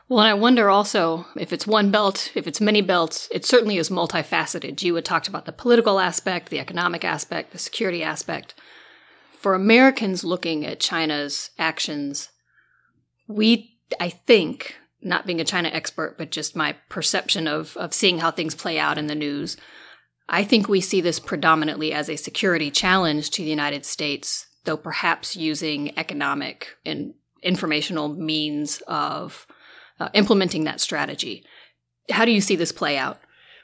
Well, 0.10 0.20
and 0.20 0.28
I 0.28 0.34
wonder 0.34 0.70
also 0.70 1.26
if 1.38 1.54
it's 1.54 1.66
one 1.66 1.90
belt, 1.90 2.34
if 2.36 2.48
it's 2.48 2.60
many 2.60 2.82
belts, 2.82 3.30
it 3.32 3.46
certainly 3.46 3.78
is 3.78 3.90
multifaceted. 3.90 4.84
You 4.84 4.94
had 4.96 5.06
talked 5.06 5.30
about 5.30 5.46
the 5.46 5.54
political 5.54 6.02
aspect, 6.02 6.50
the 6.50 6.60
economic 6.60 7.06
aspect, 7.06 7.54
the 7.54 7.58
security 7.58 8.04
aspect. 8.04 8.56
For 9.40 9.54
Americans 9.54 10.26
looking 10.26 10.66
at 10.66 10.82
China's 10.82 11.52
actions, 11.58 12.28
we, 13.26 13.78
I 14.02 14.10
think, 14.10 14.76
not 15.06 15.26
being 15.26 15.40
a 15.40 15.46
China 15.46 15.70
expert, 15.70 16.18
but 16.18 16.32
just 16.32 16.56
my 16.56 16.76
perception 16.90 17.48
of, 17.48 17.78
of 17.78 17.94
seeing 17.94 18.20
how 18.20 18.32
things 18.32 18.56
play 18.56 18.80
out 18.80 18.98
in 18.98 19.08
the 19.08 19.16
news, 19.16 19.56
I 20.28 20.44
think 20.44 20.68
we 20.68 20.82
see 20.82 21.02
this 21.02 21.20
predominantly 21.20 21.94
as 21.94 22.10
a 22.10 22.16
security 22.16 22.72
challenge 22.72 23.30
to 23.32 23.44
the 23.44 23.50
United 23.50 23.86
States, 23.86 24.48
though 24.64 24.78
perhaps 24.78 25.36
using 25.36 25.98
economic 25.98 26.76
and 26.86 27.14
informational 27.44 28.10
means 28.10 28.82
of 28.88 29.46
uh, 30.00 30.10
implementing 30.14 30.64
that 30.64 30.82
strategy. 30.82 31.46
How 32.10 32.26
do 32.26 32.32
you 32.32 32.42
see 32.42 32.56
this 32.56 32.72
play 32.72 32.98
out? 32.98 33.22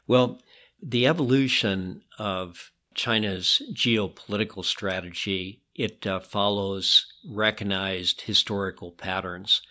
Well, 0.07 0.39
the 0.81 1.07
evolution 1.07 2.03
of 2.19 2.71
China's 2.93 3.62
geopolitical 3.74 4.63
strategy 4.63 5.62
it 5.74 6.05
uh, 6.05 6.19
follows 6.19 7.05
recognized 7.27 8.21
historical 8.21 8.91
patterns. 8.91 9.62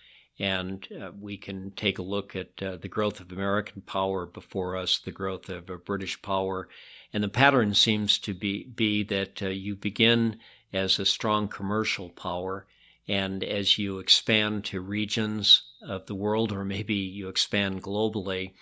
And 0.40 0.88
uh, 0.90 1.10
we 1.20 1.36
can 1.36 1.72
take 1.72 1.98
a 1.98 2.02
look 2.02 2.34
at 2.34 2.62
uh, 2.62 2.78
the 2.78 2.88
growth 2.88 3.20
of 3.20 3.30
American 3.30 3.82
power 3.82 4.24
before 4.24 4.74
us, 4.74 4.98
the 4.98 5.12
growth 5.12 5.50
of 5.50 5.84
British 5.84 6.20
power. 6.22 6.66
And 7.12 7.22
the 7.22 7.28
pattern 7.28 7.74
seems 7.74 8.18
to 8.20 8.32
be, 8.32 8.64
be 8.64 9.02
that 9.04 9.42
uh, 9.42 9.48
you 9.48 9.76
begin 9.76 10.38
as 10.72 10.98
a 10.98 11.04
strong 11.04 11.46
commercial 11.46 12.08
power. 12.08 12.66
And 13.06 13.44
as 13.44 13.76
you 13.76 13.98
expand 13.98 14.64
to 14.66 14.80
regions 14.80 15.62
of 15.86 16.06
the 16.06 16.14
world, 16.14 16.52
or 16.52 16.64
maybe 16.64 16.94
you 16.94 17.28
expand 17.28 17.82
globally, 17.82 18.52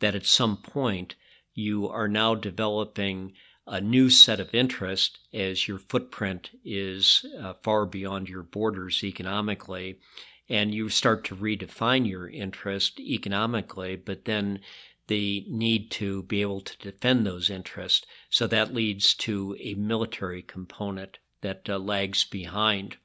that 0.00 0.16
at 0.16 0.26
some 0.26 0.56
point 0.56 1.14
you 1.54 1.88
are 1.88 2.08
now 2.08 2.34
developing 2.34 3.32
a 3.64 3.80
new 3.80 4.10
set 4.10 4.40
of 4.40 4.54
interest 4.54 5.18
as 5.32 5.68
your 5.68 5.78
footprint 5.78 6.50
is 6.64 7.24
uh, 7.40 7.52
far 7.62 7.86
beyond 7.86 8.28
your 8.28 8.42
borders 8.42 9.04
economically 9.04 10.00
and 10.48 10.74
you 10.74 10.88
start 10.88 11.24
to 11.24 11.36
redefine 11.36 12.08
your 12.08 12.28
interest 12.28 12.98
economically, 12.98 13.96
but 13.96 14.24
then 14.24 14.60
the 15.08 15.44
need 15.48 15.90
to 15.90 16.22
be 16.24 16.42
able 16.42 16.60
to 16.60 16.76
defend 16.78 17.26
those 17.26 17.50
interests. 17.50 18.06
So 18.30 18.46
that 18.46 18.74
leads 18.74 19.14
to 19.14 19.56
a 19.58 19.74
military 19.74 20.42
component 20.42 21.18
that 21.40 21.68
uh, 21.68 21.78
lags 21.78 22.24
behind. 22.24 22.96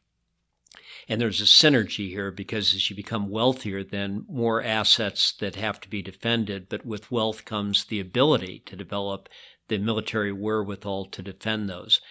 And 1.08 1.20
there's 1.20 1.42
a 1.42 1.46
synergy 1.46 2.10
here 2.10 2.32
because 2.32 2.74
as 2.74 2.90
you 2.90 2.96
become 2.96 3.30
wealthier, 3.30 3.84
then 3.84 4.26
more 4.30 4.62
assets 4.62 5.34
that 5.40 5.56
have 5.56 5.80
to 5.82 5.90
be 5.90 6.02
defended. 6.02 6.68
But 6.70 6.86
with 6.86 7.12
wealth 7.12 7.46
comes 7.46 7.86
the 7.86 8.00
ability 8.00 8.64
to 8.66 8.76
develop 8.76 9.30
the 9.68 9.78
military 9.78 10.32
wherewithal 10.32 11.06
to 11.06 11.22
defend 11.22 11.70
those. 11.70 12.02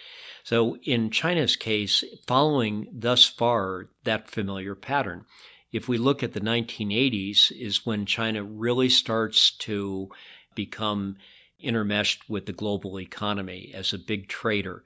So 0.43 0.77
in 0.83 1.09
China's 1.09 1.55
case, 1.55 2.03
following 2.27 2.87
thus 2.91 3.25
far 3.25 3.87
that 4.03 4.29
familiar 4.29 4.75
pattern, 4.75 5.25
if 5.71 5.87
we 5.87 5.97
look 5.97 6.21
at 6.21 6.33
the 6.33 6.41
1980s, 6.41 7.51
is 7.51 7.85
when 7.85 8.05
China 8.05 8.43
really 8.43 8.89
starts 8.89 9.51
to 9.59 10.09
become 10.53 11.15
intermeshed 11.63 12.29
with 12.29 12.45
the 12.45 12.53
global 12.53 12.99
economy 12.99 13.71
as 13.73 13.93
a 13.93 13.97
big 13.97 14.27
trader. 14.27 14.83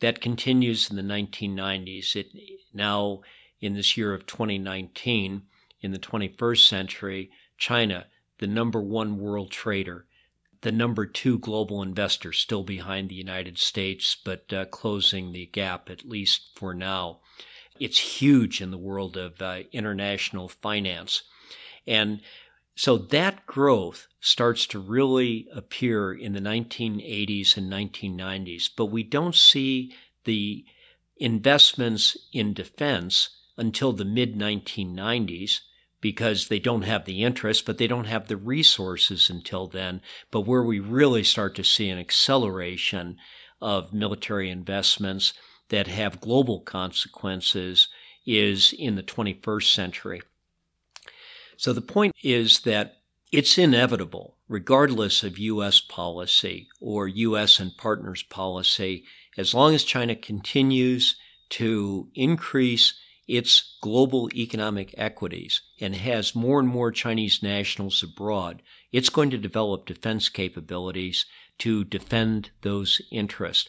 That 0.00 0.20
continues 0.20 0.90
in 0.90 0.96
the 0.96 1.02
1990s. 1.02 2.16
It 2.16 2.26
now, 2.74 3.20
in 3.60 3.74
this 3.74 3.96
year 3.96 4.12
of 4.12 4.26
2019, 4.26 5.42
in 5.80 5.92
the 5.92 5.98
21st 5.98 6.68
century, 6.68 7.30
China, 7.56 8.06
the 8.38 8.46
number 8.46 8.82
one 8.82 9.18
world 9.18 9.50
trader, 9.50 10.04
the 10.66 10.72
number 10.72 11.06
two 11.06 11.38
global 11.38 11.80
investor, 11.80 12.32
still 12.32 12.64
behind 12.64 13.08
the 13.08 13.14
United 13.14 13.56
States, 13.56 14.16
but 14.24 14.52
uh, 14.52 14.64
closing 14.64 15.30
the 15.30 15.46
gap, 15.46 15.88
at 15.88 16.08
least 16.08 16.50
for 16.56 16.74
now. 16.74 17.20
It's 17.78 18.18
huge 18.20 18.60
in 18.60 18.72
the 18.72 18.76
world 18.76 19.16
of 19.16 19.40
uh, 19.40 19.60
international 19.70 20.48
finance. 20.48 21.22
And 21.86 22.20
so 22.74 22.98
that 22.98 23.46
growth 23.46 24.08
starts 24.18 24.66
to 24.66 24.80
really 24.80 25.46
appear 25.54 26.12
in 26.12 26.32
the 26.32 26.40
1980s 26.40 27.56
and 27.56 27.72
1990s, 27.72 28.68
but 28.76 28.86
we 28.86 29.04
don't 29.04 29.36
see 29.36 29.94
the 30.24 30.64
investments 31.16 32.16
in 32.32 32.54
defense 32.54 33.30
until 33.56 33.92
the 33.92 34.04
mid 34.04 34.34
1990s 34.34 35.60
because 36.00 36.48
they 36.48 36.58
don't 36.58 36.82
have 36.82 37.04
the 37.04 37.22
interest, 37.24 37.64
but 37.66 37.78
they 37.78 37.86
don't 37.86 38.06
have 38.06 38.28
the 38.28 38.36
resources 38.36 39.30
until 39.30 39.66
then. 39.66 40.00
But 40.30 40.42
where 40.42 40.62
we 40.62 40.78
really 40.80 41.24
start 41.24 41.54
to 41.56 41.64
see 41.64 41.88
an 41.88 41.98
acceleration 41.98 43.16
of 43.60 43.92
military 43.92 44.50
investments 44.50 45.32
that 45.68 45.86
have 45.86 46.20
global 46.20 46.60
consequences 46.60 47.88
is 48.26 48.74
in 48.76 48.96
the 48.96 49.02
21st 49.02 49.72
century. 49.74 50.22
So 51.56 51.72
the 51.72 51.80
point 51.80 52.14
is 52.22 52.60
that 52.60 52.98
it's 53.32 53.58
inevitable, 53.58 54.36
regardless 54.48 55.22
of 55.22 55.38
U.S. 55.38 55.80
policy 55.80 56.68
or 56.80 57.08
U.S. 57.08 57.58
and 57.58 57.76
partners 57.76 58.22
policy, 58.22 59.04
as 59.36 59.54
long 59.54 59.74
as 59.74 59.84
China 59.84 60.14
continues 60.14 61.16
to 61.50 62.08
increase 62.14 62.94
its 63.26 63.76
global 63.82 64.28
economic 64.34 64.94
equities 64.96 65.60
and 65.80 65.94
has 65.96 66.34
more 66.34 66.60
and 66.60 66.68
more 66.68 66.92
Chinese 66.92 67.42
nationals 67.42 68.02
abroad, 68.02 68.62
it's 68.92 69.10
going 69.10 69.30
to 69.30 69.38
develop 69.38 69.86
defense 69.86 70.28
capabilities 70.28 71.26
to 71.58 71.84
defend 71.84 72.50
those 72.62 73.00
interests. 73.10 73.68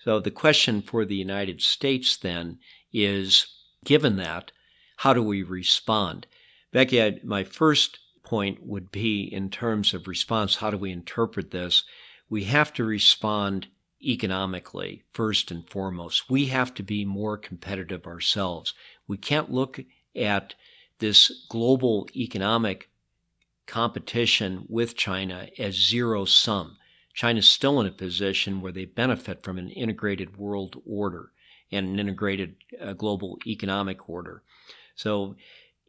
So 0.00 0.20
the 0.20 0.30
question 0.30 0.82
for 0.82 1.04
the 1.04 1.16
United 1.16 1.60
States 1.60 2.16
then 2.16 2.58
is 2.92 3.46
given 3.84 4.16
that, 4.16 4.52
how 4.96 5.12
do 5.12 5.22
we 5.22 5.42
respond? 5.42 6.26
Becky, 6.72 7.02
I, 7.02 7.20
my 7.22 7.44
first 7.44 7.98
point 8.24 8.58
would 8.62 8.90
be 8.90 9.22
in 9.22 9.48
terms 9.48 9.94
of 9.94 10.08
response, 10.08 10.56
how 10.56 10.70
do 10.70 10.76
we 10.76 10.92
interpret 10.92 11.50
this? 11.50 11.84
We 12.28 12.44
have 12.44 12.72
to 12.74 12.84
respond 12.84 13.68
economically, 14.02 15.04
first 15.12 15.50
and 15.50 15.68
foremost. 15.68 16.30
We 16.30 16.46
have 16.46 16.74
to 16.74 16.82
be 16.82 17.04
more 17.04 17.36
competitive 17.36 18.06
ourselves. 18.06 18.74
We 19.06 19.16
can't 19.16 19.50
look 19.50 19.80
at 20.14 20.54
this 20.98 21.46
global 21.48 22.08
economic 22.14 22.88
competition 23.66 24.64
with 24.68 24.96
China 24.96 25.48
as 25.58 25.74
zero 25.74 26.24
sum. 26.24 26.76
China's 27.14 27.48
still 27.48 27.80
in 27.80 27.86
a 27.86 27.92
position 27.92 28.60
where 28.60 28.72
they 28.72 28.84
benefit 28.84 29.42
from 29.42 29.58
an 29.58 29.70
integrated 29.70 30.36
world 30.36 30.80
order 30.86 31.32
and 31.70 31.86
an 31.88 31.98
integrated 31.98 32.56
uh, 32.80 32.92
global 32.92 33.38
economic 33.46 34.08
order. 34.08 34.42
So, 34.94 35.36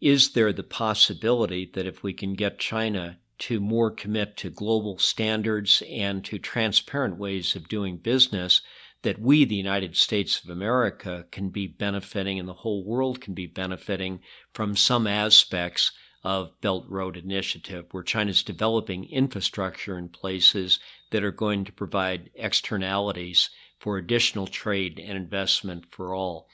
is 0.01 0.31
there 0.31 0.53
the 0.53 0.63
possibility 0.63 1.69
that 1.73 1.85
if 1.85 2.03
we 2.03 2.13
can 2.13 2.33
get 2.33 2.57
China 2.57 3.17
to 3.39 3.59
more 3.59 3.89
commit 3.89 4.37
to 4.37 4.49
global 4.49 4.97
standards 4.97 5.81
and 5.89 6.23
to 6.25 6.37
transparent 6.37 7.17
ways 7.17 7.55
of 7.55 7.67
doing 7.67 7.97
business, 7.97 8.61
that 9.01 9.19
we, 9.19 9.45
the 9.45 9.55
United 9.55 9.95
States 9.95 10.43
of 10.43 10.49
America, 10.49 11.25
can 11.31 11.49
be 11.49 11.67
benefiting 11.67 12.37
and 12.37 12.47
the 12.47 12.53
whole 12.53 12.83
world 12.83 13.21
can 13.21 13.33
be 13.33 13.47
benefiting 13.47 14.19
from 14.53 14.75
some 14.75 15.07
aspects 15.07 15.91
of 16.23 16.59
Belt 16.59 16.85
Road 16.89 17.15
Initiative, 17.15 17.85
where 17.91 18.03
China's 18.03 18.43
developing 18.43 19.09
infrastructure 19.09 19.97
in 19.97 20.09
places 20.09 20.79
that 21.11 21.23
are 21.23 21.31
going 21.31 21.63
to 21.63 21.71
provide 21.71 22.29
externalities 22.35 23.49
for 23.79 23.97
additional 23.97 24.45
trade 24.45 24.99
and 24.99 25.17
investment 25.17 25.85
for 25.89 26.13
all. 26.13 26.49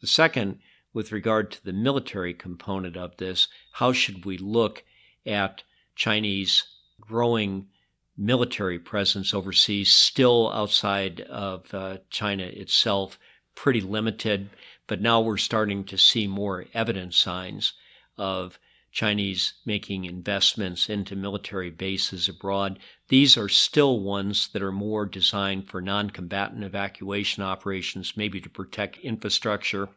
The 0.00 0.08
second, 0.08 0.58
with 0.92 1.12
regard 1.12 1.52
to 1.52 1.64
the 1.64 1.72
military 1.72 2.34
component 2.34 2.96
of 2.96 3.16
this, 3.18 3.46
how 3.74 3.92
should 3.92 4.24
we 4.24 4.36
look 4.36 4.82
at 5.24 5.62
Chinese 5.94 6.64
growing 7.00 7.68
military 8.16 8.78
presence 8.78 9.34
overseas, 9.34 9.94
still 9.94 10.50
outside 10.52 11.20
of 11.22 11.72
uh, 11.74 11.98
China 12.10 12.44
itself, 12.44 13.18
pretty 13.54 13.80
limited. 13.80 14.50
But 14.86 15.00
now 15.00 15.20
we're 15.20 15.36
starting 15.36 15.84
to 15.84 15.98
see 15.98 16.26
more 16.26 16.66
evident 16.74 17.14
signs 17.14 17.72
of 18.16 18.58
Chinese 18.92 19.54
making 19.66 20.04
investments 20.04 20.88
into 20.88 21.16
military 21.16 21.70
bases 21.70 22.28
abroad. 22.28 22.78
These 23.08 23.36
are 23.36 23.48
still 23.48 23.98
ones 23.98 24.48
that 24.52 24.62
are 24.62 24.70
more 24.70 25.04
designed 25.04 25.68
for 25.68 25.80
non 25.80 26.10
combatant 26.10 26.62
evacuation 26.62 27.42
operations, 27.42 28.16
maybe 28.16 28.40
to 28.40 28.48
protect 28.48 28.98
infrastructure, 28.98 29.88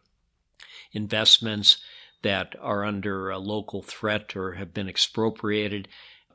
investments 0.93 1.77
that 2.23 2.55
are 2.61 2.83
under 2.83 3.29
a 3.29 3.37
local 3.37 3.81
threat 3.81 4.35
or 4.35 4.53
have 4.53 4.73
been 4.73 4.89
expropriated 4.89 5.87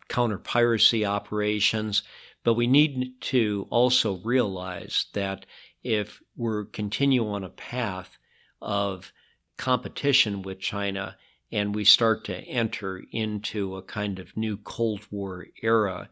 counter 0.08 0.38
piracy 0.38 1.04
operations. 1.04 2.02
But 2.44 2.54
we 2.54 2.66
need 2.66 3.20
to 3.22 3.66
also 3.70 4.18
realize 4.18 5.06
that 5.14 5.46
if 5.82 6.20
we're 6.36 6.64
continue 6.64 7.28
on 7.28 7.44
a 7.44 7.50
path 7.50 8.18
of 8.60 9.12
competition 9.56 10.42
with 10.42 10.60
China 10.60 11.16
and 11.50 11.74
we 11.74 11.84
start 11.84 12.24
to 12.24 12.36
enter 12.36 13.02
into 13.10 13.76
a 13.76 13.82
kind 13.82 14.18
of 14.18 14.36
new 14.36 14.56
Cold 14.56 15.06
War 15.10 15.46
era, 15.62 16.08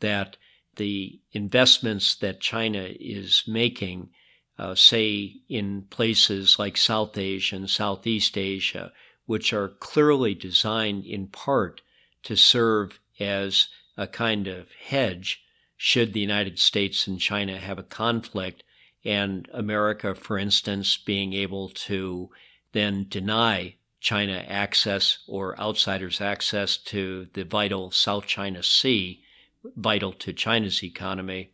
that 0.00 0.36
the 0.76 1.20
investments 1.32 2.16
that 2.16 2.40
China 2.40 2.88
is 2.98 3.44
making, 3.46 4.10
uh, 4.58 4.74
say 4.74 5.34
in 5.48 5.82
places 5.90 6.58
like 6.58 6.76
South 6.76 7.16
Asia 7.16 7.56
and 7.56 7.70
Southeast 7.70 8.36
Asia, 8.36 8.92
which 9.30 9.52
are 9.52 9.68
clearly 9.68 10.34
designed 10.34 11.04
in 11.06 11.24
part 11.28 11.82
to 12.20 12.34
serve 12.34 12.98
as 13.20 13.68
a 13.96 14.04
kind 14.04 14.48
of 14.48 14.66
hedge 14.72 15.44
should 15.76 16.12
the 16.12 16.18
United 16.18 16.58
States 16.58 17.06
and 17.06 17.20
China 17.20 17.56
have 17.56 17.78
a 17.78 17.84
conflict, 17.84 18.64
and 19.04 19.48
America, 19.52 20.16
for 20.16 20.36
instance, 20.36 20.96
being 20.96 21.32
able 21.32 21.68
to 21.68 22.28
then 22.72 23.06
deny 23.08 23.76
China 24.00 24.44
access 24.48 25.18
or 25.28 25.56
outsiders 25.60 26.20
access 26.20 26.76
to 26.76 27.28
the 27.34 27.44
vital 27.44 27.92
South 27.92 28.26
China 28.26 28.64
Sea, 28.64 29.22
vital 29.76 30.12
to 30.12 30.32
China's 30.32 30.82
economy, 30.82 31.52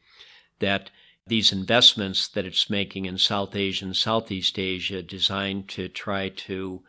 that 0.61 0.89
these 1.27 1.53
investments 1.53 2.27
that 2.27 2.47
it's 2.47 2.71
making 2.71 3.05
in 3.05 3.19
South 3.19 3.55
Asia 3.55 3.85
and 3.85 3.95
Southeast 3.95 4.59
Asia 4.59 5.03
designed 5.03 5.69
to 5.69 5.91
try 5.91 6.31
to 6.31 6.83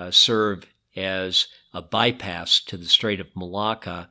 uh, 0.00 0.10
serve 0.10 0.66
as 0.96 1.46
a 1.72 1.82
bypass 1.82 2.60
to 2.60 2.76
the 2.76 2.86
Strait 2.86 3.20
of 3.20 3.36
Malacca, 3.36 4.08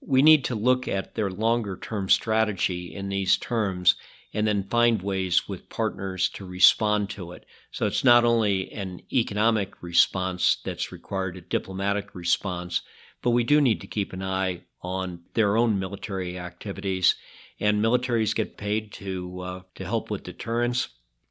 we 0.00 0.22
need 0.22 0.44
to 0.44 0.54
look 0.54 0.86
at 0.86 1.14
their 1.14 1.30
longer 1.30 1.76
term 1.76 2.08
strategy 2.08 2.94
in 2.94 3.08
these 3.08 3.36
terms 3.36 3.94
and 4.34 4.46
then 4.46 4.68
find 4.68 5.00
ways 5.00 5.48
with 5.48 5.68
partners 5.68 6.28
to 6.28 6.44
respond 6.44 7.08
to 7.08 7.32
it. 7.32 7.46
So 7.70 7.86
it's 7.86 8.04
not 8.04 8.24
only 8.24 8.70
an 8.72 9.00
economic 9.12 9.80
response 9.80 10.58
that's 10.64 10.92
required, 10.92 11.36
a 11.36 11.40
diplomatic 11.40 12.14
response, 12.14 12.82
but 13.22 13.30
we 13.30 13.44
do 13.44 13.60
need 13.60 13.80
to 13.80 13.86
keep 13.86 14.12
an 14.12 14.22
eye 14.22 14.62
on 14.82 15.20
their 15.34 15.56
own 15.56 15.78
military 15.78 16.38
activities. 16.38 17.14
And 17.60 17.82
militaries 17.82 18.34
get 18.34 18.58
paid 18.58 18.92
to 18.94 19.40
uh, 19.40 19.60
to 19.76 19.84
help 19.84 20.10
with 20.10 20.24
deterrence 20.24 20.88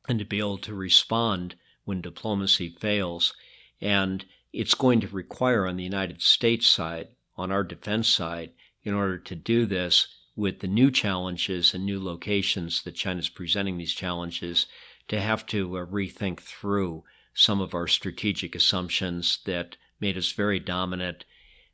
and 0.08 0.18
to 0.20 0.26
be 0.26 0.40
able 0.40 0.58
to 0.60 0.74
respond 0.74 1.56
when 1.84 2.02
diplomacy 2.02 2.70
fails. 2.70 3.34
And 3.82 4.26
it's 4.52 4.76
going 4.76 5.02
to 5.02 5.08
require 5.08 5.66
on 5.66 5.78
the 5.78 5.84
United 5.84 6.22
States 6.22 6.68
side, 6.68 7.10
on 7.36 7.52
our 7.52 7.64
defense 7.64 8.08
side, 8.08 8.52
in 8.84 8.94
order 8.94 9.18
to 9.18 9.36
do 9.36 9.66
this 9.66 10.08
with 10.36 10.60
the 10.60 10.68
new 10.68 10.92
challenges 10.92 11.74
and 11.74 11.86
new 11.86 12.04
locations 12.04 12.84
that 12.84 12.96
China's 12.96 13.30
presenting 13.30 13.78
these 13.78 13.94
challenges, 13.94 14.68
to 15.08 15.20
have 15.20 15.46
to 15.48 15.78
uh, 15.78 15.86
rethink 15.86 16.40
through 16.40 17.04
some 17.34 17.62
of 17.62 17.74
our 17.74 17.88
strategic 17.88 18.56
assumptions 18.56 19.40
that 19.46 19.76
made 20.00 20.18
us 20.18 20.32
very 20.32 20.60
dominant 20.60 21.26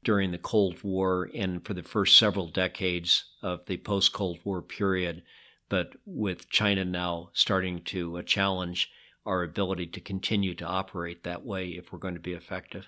during 0.03 0.31
the 0.31 0.37
Cold 0.37 0.81
War 0.83 1.29
and 1.35 1.65
for 1.65 1.73
the 1.73 1.83
first 1.83 2.17
several 2.17 2.47
decades 2.47 3.25
of 3.41 3.65
the 3.65 3.77
post 3.77 4.13
Cold 4.13 4.39
War 4.43 4.61
period. 4.61 5.23
But 5.67 5.93
with 6.05 6.49
China 6.49 6.85
now 6.85 7.29
starting 7.33 7.83
to 7.85 8.17
uh, 8.17 8.21
challenge 8.23 8.89
our 9.25 9.43
ability 9.43 9.87
to 9.87 9.99
continue 9.99 10.55
to 10.55 10.65
operate 10.65 11.23
that 11.23 11.45
way 11.45 11.69
if 11.69 11.91
we're 11.91 11.99
going 11.99 12.13
to 12.15 12.19
be 12.19 12.33
effective. 12.33 12.87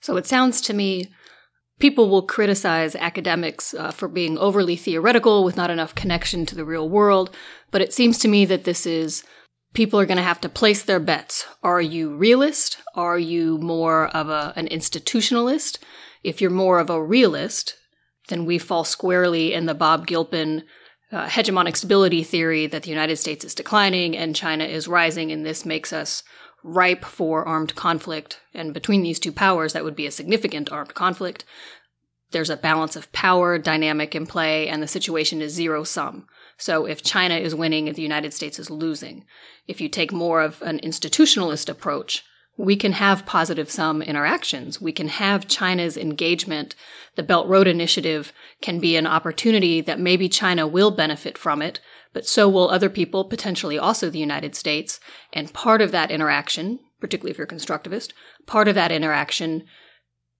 So 0.00 0.16
it 0.16 0.26
sounds 0.26 0.60
to 0.62 0.74
me 0.74 1.08
people 1.78 2.08
will 2.08 2.22
criticize 2.22 2.94
academics 2.96 3.74
uh, 3.74 3.90
for 3.90 4.08
being 4.08 4.38
overly 4.38 4.76
theoretical 4.76 5.44
with 5.44 5.56
not 5.56 5.70
enough 5.70 5.94
connection 5.94 6.46
to 6.46 6.54
the 6.54 6.64
real 6.64 6.88
world, 6.88 7.34
but 7.70 7.82
it 7.82 7.92
seems 7.92 8.18
to 8.18 8.28
me 8.28 8.44
that 8.46 8.64
this 8.64 8.86
is 8.86 9.24
people 9.74 10.00
are 10.00 10.06
going 10.06 10.16
to 10.16 10.22
have 10.22 10.40
to 10.40 10.48
place 10.48 10.82
their 10.82 11.00
bets. 11.00 11.46
Are 11.62 11.82
you 11.82 12.16
realist? 12.16 12.78
Are 12.94 13.18
you 13.18 13.58
more 13.58 14.08
of 14.08 14.28
a, 14.28 14.52
an 14.56 14.68
institutionalist? 14.68 15.78
If 16.22 16.40
you're 16.40 16.50
more 16.50 16.78
of 16.78 16.88
a 16.88 17.02
realist, 17.02 17.76
then 18.28 18.46
we 18.46 18.58
fall 18.58 18.84
squarely 18.84 19.52
in 19.52 19.66
the 19.66 19.74
Bob 19.74 20.06
Gilpin 20.06 20.64
uh, 21.12 21.26
hegemonic 21.26 21.76
stability 21.76 22.22
theory 22.22 22.66
that 22.66 22.82
the 22.82 22.90
United 22.90 23.16
States 23.16 23.44
is 23.44 23.54
declining 23.54 24.16
and 24.16 24.34
China 24.34 24.64
is 24.64 24.88
rising, 24.88 25.30
and 25.30 25.44
this 25.44 25.64
makes 25.64 25.92
us 25.92 26.22
ripe 26.62 27.04
for 27.04 27.46
armed 27.46 27.74
conflict. 27.74 28.40
And 28.52 28.74
between 28.74 29.02
these 29.02 29.20
two 29.20 29.32
powers, 29.32 29.72
that 29.72 29.84
would 29.84 29.96
be 29.96 30.06
a 30.06 30.10
significant 30.10 30.72
armed 30.72 30.94
conflict. 30.94 31.44
There's 32.32 32.50
a 32.50 32.56
balance 32.56 32.96
of 32.96 33.12
power 33.12 33.56
dynamic 33.56 34.14
in 34.14 34.26
play, 34.26 34.68
and 34.68 34.82
the 34.82 34.88
situation 34.88 35.40
is 35.40 35.52
zero 35.52 35.84
sum. 35.84 36.26
So 36.58 36.86
if 36.86 37.02
China 37.02 37.36
is 37.36 37.54
winning, 37.54 37.92
the 37.92 38.02
United 38.02 38.34
States 38.34 38.58
is 38.58 38.70
losing. 38.70 39.24
If 39.68 39.80
you 39.80 39.88
take 39.88 40.12
more 40.12 40.40
of 40.42 40.60
an 40.62 40.80
institutionalist 40.80 41.68
approach, 41.68 42.24
we 42.56 42.76
can 42.76 42.92
have 42.92 43.26
positive 43.26 43.70
sum 43.70 44.00
interactions. 44.00 44.80
We 44.80 44.92
can 44.92 45.08
have 45.08 45.48
China's 45.48 45.96
engagement. 45.96 46.74
The 47.16 47.22
Belt 47.22 47.46
Road 47.48 47.66
Initiative 47.66 48.32
can 48.62 48.80
be 48.80 48.96
an 48.96 49.06
opportunity 49.06 49.80
that 49.82 50.00
maybe 50.00 50.28
China 50.28 50.66
will 50.66 50.90
benefit 50.90 51.36
from 51.36 51.60
it, 51.60 51.80
but 52.12 52.26
so 52.26 52.48
will 52.48 52.70
other 52.70 52.88
people, 52.88 53.24
potentially 53.24 53.78
also 53.78 54.08
the 54.08 54.18
United 54.18 54.54
States. 54.54 55.00
And 55.32 55.52
part 55.52 55.82
of 55.82 55.92
that 55.92 56.10
interaction, 56.10 56.80
particularly 56.98 57.30
if 57.32 57.38
you're 57.38 57.46
a 57.46 57.50
constructivist, 57.50 58.12
part 58.46 58.68
of 58.68 58.74
that 58.74 58.92
interaction 58.92 59.64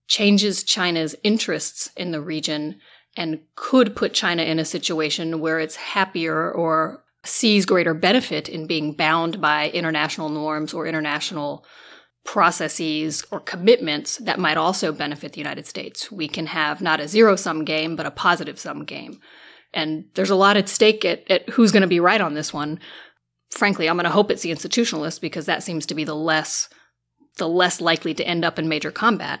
changes 0.07 0.63
China's 0.63 1.15
interests 1.23 1.91
in 1.95 2.11
the 2.11 2.21
region 2.21 2.79
and 3.15 3.41
could 3.55 3.95
put 3.95 4.13
China 4.13 4.41
in 4.43 4.57
a 4.57 4.65
situation 4.65 5.39
where 5.39 5.59
it's 5.59 5.75
happier 5.75 6.51
or 6.51 7.03
sees 7.23 7.65
greater 7.65 7.93
benefit 7.93 8.47
in 8.47 8.67
being 8.67 8.93
bound 8.93 9.41
by 9.41 9.69
international 9.71 10.29
norms 10.29 10.73
or 10.73 10.87
international 10.87 11.65
processes 12.27 13.23
or 13.31 13.39
commitments 13.39 14.17
that 14.17 14.37
might 14.37 14.57
also 14.57 14.91
benefit 14.91 15.31
the 15.31 15.39
United 15.39 15.65
States. 15.65 16.11
We 16.11 16.27
can 16.27 16.47
have 16.47 16.81
not 16.81 16.99
a 16.99 17.07
zero 17.07 17.37
sum 17.37 17.63
game, 17.63 17.95
but 17.95 18.05
a 18.05 18.11
positive 18.11 18.59
sum 18.59 18.83
game. 18.83 19.21
And 19.73 20.05
there's 20.13 20.29
a 20.29 20.35
lot 20.35 20.57
at 20.57 20.67
stake 20.67 21.05
at, 21.05 21.23
at 21.31 21.49
who's 21.49 21.71
going 21.71 21.81
to 21.81 21.87
be 21.87 22.01
right 22.01 22.19
on 22.19 22.33
this 22.33 22.53
one. 22.53 22.81
Frankly, 23.51 23.89
I'm 23.89 23.95
going 23.95 24.03
to 24.03 24.09
hope 24.09 24.29
it's 24.29 24.41
the 24.41 24.51
institutionalists 24.51 25.21
because 25.21 25.45
that 25.45 25.63
seems 25.63 25.85
to 25.85 25.95
be 25.95 26.03
the 26.03 26.15
less 26.15 26.69
the 27.37 27.47
less 27.47 27.79
likely 27.79 28.13
to 28.15 28.27
end 28.27 28.43
up 28.43 28.59
in 28.59 28.67
major 28.67 28.91
combat. 28.91 29.39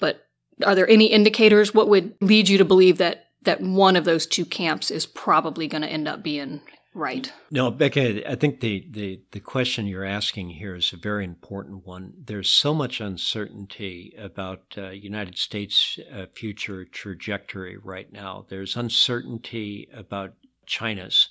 But 0.00 0.26
are 0.64 0.74
there 0.74 0.88
any 0.88 1.06
indicators? 1.06 1.72
What 1.72 1.88
would 1.88 2.14
lead 2.20 2.48
you 2.48 2.58
to 2.58 2.64
believe 2.64 2.98
that 2.98 3.26
that 3.42 3.60
one 3.60 3.94
of 3.94 4.04
those 4.04 4.26
two 4.26 4.44
camps 4.44 4.90
is 4.90 5.06
probably 5.06 5.68
going 5.68 5.82
to 5.82 5.88
end 5.88 6.08
up 6.08 6.22
being 6.22 6.62
right? 6.94 7.32
No, 7.50 7.70
Becca, 7.70 8.30
I 8.30 8.36
think 8.36 8.60
the, 8.60 8.86
the, 8.88 9.20
the 9.32 9.40
question 9.40 9.86
you're 9.86 10.04
asking 10.04 10.50
here 10.50 10.76
is 10.76 10.92
a 10.92 10.96
very 10.96 11.24
important 11.24 11.84
one. 11.84 12.14
There's 12.24 12.48
so 12.48 12.72
much 12.72 13.00
uncertainty 13.00 14.14
about 14.16 14.62
uh, 14.78 14.90
United 14.90 15.36
States' 15.36 15.98
uh, 16.12 16.26
future 16.34 16.84
trajectory 16.84 17.76
right 17.76 18.10
now. 18.12 18.46
There's 18.48 18.76
uncertainty 18.76 19.88
about 19.92 20.34
China's 20.66 21.28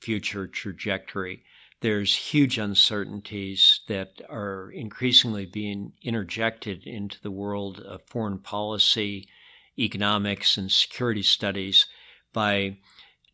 future 0.00 0.48
trajectory. 0.48 1.44
There's 1.80 2.16
huge 2.16 2.58
uncertainties 2.58 3.80
that 3.88 4.20
are 4.28 4.70
increasingly 4.72 5.46
being 5.46 5.92
interjected 6.02 6.86
into 6.86 7.20
the 7.22 7.30
world 7.30 7.78
of 7.80 8.02
foreign 8.06 8.38
policy, 8.38 9.28
economics, 9.78 10.56
and 10.56 10.70
security 10.70 11.22
studies 11.22 11.86
by 12.32 12.78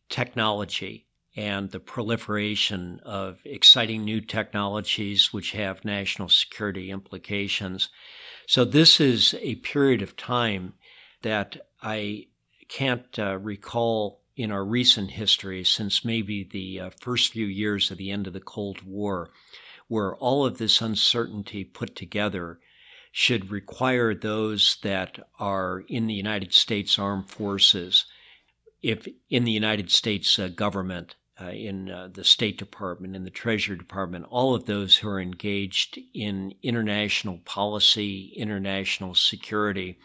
technology 0.09 1.07
and 1.35 1.71
the 1.71 1.79
proliferation 1.79 2.99
of 3.05 3.39
exciting 3.45 4.03
new 4.03 4.19
technologies 4.19 5.31
which 5.31 5.51
have 5.51 5.85
national 5.85 6.27
security 6.27 6.91
implications. 6.91 7.89
So, 8.47 8.65
this 8.65 8.99
is 8.99 9.33
a 9.39 9.55
period 9.55 10.01
of 10.01 10.17
time 10.17 10.73
that 11.21 11.67
I 11.81 12.27
can't 12.67 13.17
uh, 13.17 13.37
recall 13.37 14.21
in 14.35 14.51
our 14.51 14.65
recent 14.65 15.11
history 15.11 15.63
since 15.63 16.03
maybe 16.03 16.43
the 16.43 16.79
uh, 16.79 16.89
first 16.99 17.33
few 17.33 17.45
years 17.45 17.91
of 17.91 17.97
the 17.97 18.11
end 18.11 18.27
of 18.27 18.33
the 18.33 18.39
Cold 18.39 18.81
War, 18.83 19.29
where 19.87 20.15
all 20.15 20.45
of 20.45 20.57
this 20.57 20.81
uncertainty 20.81 21.63
put 21.63 21.95
together 21.95 22.59
should 23.11 23.51
require 23.51 24.15
those 24.15 24.77
that 24.83 25.19
are 25.37 25.83
in 25.87 26.07
the 26.07 26.13
United 26.13 26.53
States 26.53 26.97
Armed 26.97 27.29
Forces, 27.29 28.05
if 28.81 29.07
in 29.29 29.43
the 29.43 29.51
United 29.51 29.91
States 29.91 30.39
uh, 30.39 30.47
government, 30.47 31.15
uh, 31.41 31.49
in 31.49 31.89
uh, 31.89 32.09
the 32.13 32.23
State 32.23 32.57
Department, 32.57 33.15
in 33.15 33.23
the 33.23 33.29
Treasury 33.29 33.77
Department, 33.77 34.25
all 34.29 34.53
of 34.53 34.65
those 34.65 34.97
who 34.97 35.07
are 35.09 35.19
engaged 35.19 35.99
in 36.13 36.53
international 36.61 37.39
policy, 37.45 38.33
international 38.35 39.15
security, 39.15 39.97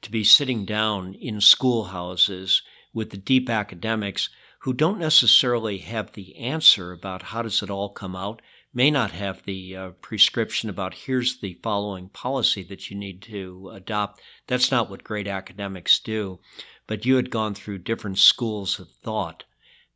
to 0.00 0.10
be 0.10 0.24
sitting 0.24 0.64
down 0.64 1.14
in 1.14 1.40
schoolhouses 1.40 2.62
with 2.94 3.10
the 3.10 3.16
deep 3.16 3.50
academics 3.50 4.30
who 4.60 4.72
don't 4.72 4.98
necessarily 4.98 5.78
have 5.78 6.12
the 6.12 6.36
answer 6.36 6.92
about 6.92 7.22
how 7.22 7.42
does 7.42 7.62
it 7.62 7.70
all 7.70 7.90
come 7.90 8.16
out, 8.16 8.40
may 8.72 8.90
not 8.90 9.12
have 9.12 9.42
the 9.44 9.76
uh, 9.76 9.90
prescription 10.00 10.70
about 10.70 10.94
here's 10.94 11.40
the 11.40 11.58
following 11.62 12.08
policy 12.08 12.62
that 12.62 12.90
you 12.90 12.96
need 12.96 13.20
to 13.22 13.70
adopt. 13.72 14.20
That's 14.46 14.70
not 14.70 14.88
what 14.88 15.04
great 15.04 15.26
academics 15.26 15.98
do. 15.98 16.38
But 16.86 17.04
you 17.04 17.16
had 17.16 17.30
gone 17.30 17.54
through 17.54 17.78
different 17.78 18.18
schools 18.18 18.78
of 18.78 18.88
thought 19.02 19.44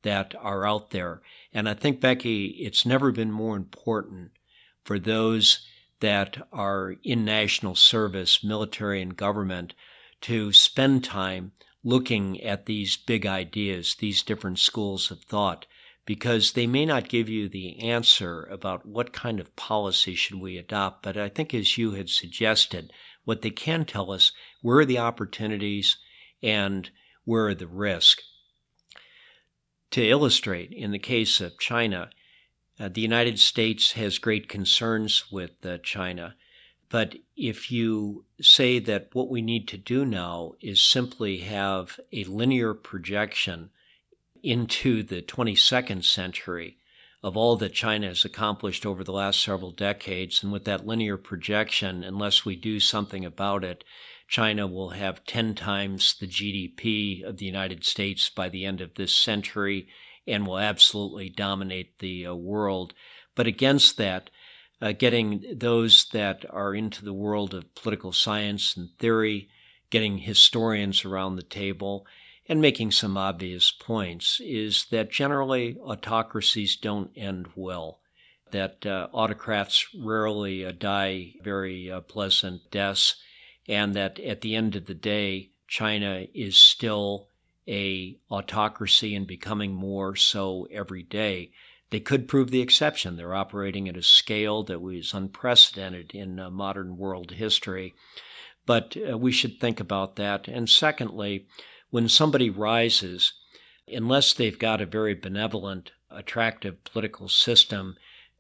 that 0.03 0.35
are 0.41 0.67
out 0.67 0.91
there. 0.91 1.23
And 1.53 1.69
I 1.69 1.75
think, 1.75 2.01
Becky, 2.01 2.47
it's 2.61 2.87
never 2.87 3.13
been 3.13 3.31
more 3.31 3.57
important 3.57 4.33
for 4.85 4.99
those 4.99 5.67
that 6.01 6.49
are 6.53 6.97
in 7.05 7.25
national 7.25 7.77
service, 7.77 8.43
military, 8.43 9.01
and 9.01 9.17
government 9.17 9.75
to 10.23 10.53
spend 10.53 11.05
time 11.05 11.53
looking 11.85 12.41
at 12.43 12.67
these 12.67 12.97
big 12.97 13.27
ideas, 13.27 13.97
these 13.99 14.23
different 14.23 14.59
schools 14.59 15.11
of 15.11 15.23
thought, 15.23 15.67
because 16.05 16.53
they 16.53 16.67
may 16.67 16.85
not 16.85 17.09
give 17.09 17.29
you 17.29 17.49
the 17.49 17.79
answer 17.81 18.45
about 18.45 18.87
what 18.87 19.13
kind 19.13 19.39
of 19.39 19.55
policy 19.55 20.15
should 20.15 20.41
we 20.41 20.59
adopt. 20.59 21.03
But 21.03 21.17
I 21.17 21.29
think, 21.29 21.55
as 21.55 21.79
you 21.79 21.93
had 21.93 22.09
suggested, 22.09 22.93
what 23.25 23.43
they 23.43 23.51
can 23.51 23.85
tell 23.85 24.11
us 24.11 24.33
where 24.63 24.79
are 24.79 24.85
the 24.85 24.99
opportunities 24.99 25.97
and 26.43 26.91
where 27.25 27.47
are 27.47 27.55
the 27.55 27.69
risks. 27.69 28.23
To 29.93 30.03
illustrate, 30.03 30.73
in 30.73 30.91
the 30.91 30.99
case 30.99 31.39
of 31.43 31.59
China, 31.59 32.09
uh, 32.81 32.89
the 32.89 33.03
United 33.03 33.39
States 33.39 33.93
has 33.93 34.19
great 34.19 34.49
concerns 34.49 35.31
with 35.31 35.65
uh, 35.67 35.79
China. 35.83 36.35
But 36.89 37.17
if 37.37 37.71
you 37.71 38.25
say 38.41 38.79
that 38.79 39.11
what 39.13 39.29
we 39.29 39.43
need 39.43 39.69
to 39.69 39.77
do 39.77 40.07
now 40.07 40.55
is 40.63 40.83
simply 40.83 41.39
have 41.39 42.01
a 42.11 42.25
linear 42.25 42.73
projection 42.73 43.69
into 44.43 45.03
the 45.03 45.21
22nd 45.21 46.05
century 46.05 46.79
of 47.23 47.37
all 47.37 47.57
that 47.57 47.75
China 47.75 48.09
has 48.09 48.25
accomplished 48.25 48.87
over 48.87 49.05
the 49.05 49.13
last 49.13 49.43
several 49.43 49.73
decades, 49.73 50.43
and 50.43 50.53
with 50.53 50.65
that 50.65 50.87
linear 50.87 51.19
projection, 51.19 52.03
unless 52.03 52.47
we 52.47 52.57
do 52.57 52.81
something 52.81 53.27
about 53.27 53.63
it, 53.63 53.85
China 54.33 54.67
will 54.67 54.89
have 54.89 55.27
10 55.27 55.55
times 55.55 56.15
the 56.19 56.27
GDP 56.27 57.23
of 57.23 57.37
the 57.37 57.45
United 57.45 57.85
States 57.85 58.31
by 58.31 58.49
the 58.49 58.65
end 58.65 58.81
of 58.81 58.95
this 58.95 59.15
century 59.15 59.87
and 60.27 60.47
will 60.47 60.59
absolutely 60.59 61.29
dominate 61.29 61.99
the 61.99 62.27
uh, 62.27 62.35
world. 62.35 62.95
But 63.35 63.47
against 63.47 63.99
that, 63.99 64.31
uh, 64.81 64.93
getting 64.93 65.45
those 65.55 66.07
that 66.15 66.47
are 66.49 66.75
into 66.75 67.05
the 67.05 67.13
world 67.13 67.53
of 67.53 67.75
political 67.75 68.11
science 68.11 68.75
and 68.75 68.89
theory, 68.99 69.51
getting 69.91 70.17
historians 70.17 71.05
around 71.05 71.37
the 71.37 71.43
table, 71.43 72.07
and 72.49 72.59
making 72.59 72.93
some 72.93 73.19
obvious 73.19 73.71
points 73.71 74.41
is 74.41 74.87
that 74.91 75.13
generally 75.13 75.77
autocracies 75.77 76.75
don't 76.75 77.11
end 77.15 77.49
well. 77.55 78.01
That 78.51 78.87
uh, 78.87 79.09
autocrats 79.13 79.87
rarely 79.95 80.65
uh, 80.65 80.73
die 80.73 81.35
very 81.43 81.91
uh, 81.91 82.01
pleasant 82.01 82.71
deaths, 82.71 83.17
and 83.69 83.95
that 83.95 84.19
at 84.21 84.41
the 84.41 84.55
end 84.55 84.77
of 84.77 84.87
the 84.87 84.95
day, 84.95 85.51
China 85.69 86.27
is 86.35 86.57
still 86.57 87.29
a 87.69 88.19
autocracy 88.31 89.15
and 89.15 89.27
becoming 89.27 89.73
more 89.73 90.17
so 90.17 90.67
every 90.71 91.03
day. 91.03 91.51
They 91.91 92.01
could 92.01 92.29
prove 92.29 92.51
the 92.51 92.61
exception. 92.61 93.17
They're 93.17 93.35
operating 93.35 93.89
at 93.89 93.97
a 93.97 94.03
scale 94.03 94.65
that 94.65 94.81
was 94.81 95.15
unprecedented 95.15 96.15
in 96.15 96.41
uh, 96.41 96.51
modern 96.51 96.97
world 96.97 97.33
history. 97.33 97.95
But 98.67 98.97
uh, 98.97 99.19
we 99.19 99.33
should 99.33 99.61
think 99.61 99.79
about 99.81 100.17
that. 100.17 100.49
And 100.49 100.69
secondly, 100.69 101.47
when 101.91 102.09
somebody 102.09 102.49
rises, 102.49 103.35
unless 103.87 104.33
they've 104.33 104.59
got 104.59 104.81
a 104.81 104.87
very 104.87 105.15
benevolent, 105.15 105.93
attractive 106.11 106.83
political 106.85 107.29
system, 107.29 107.97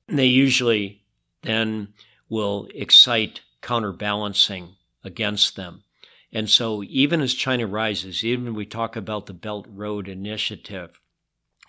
they 0.09 0.27
usually 0.27 1.05
then 1.43 1.89
will 2.29 2.69
excite 2.75 3.41
counterbalancing 3.61 4.77
against 5.05 5.57
them. 5.57 5.85
And 6.33 6.49
so, 6.49 6.83
even 6.85 7.21
as 7.21 7.35
China 7.35 7.67
rises, 7.67 8.25
even 8.25 8.55
we 8.55 8.65
talk 8.65 8.97
about 8.97 9.27
the 9.27 9.35
Belt 9.35 9.67
Road 9.69 10.09
Initiative, 10.09 10.99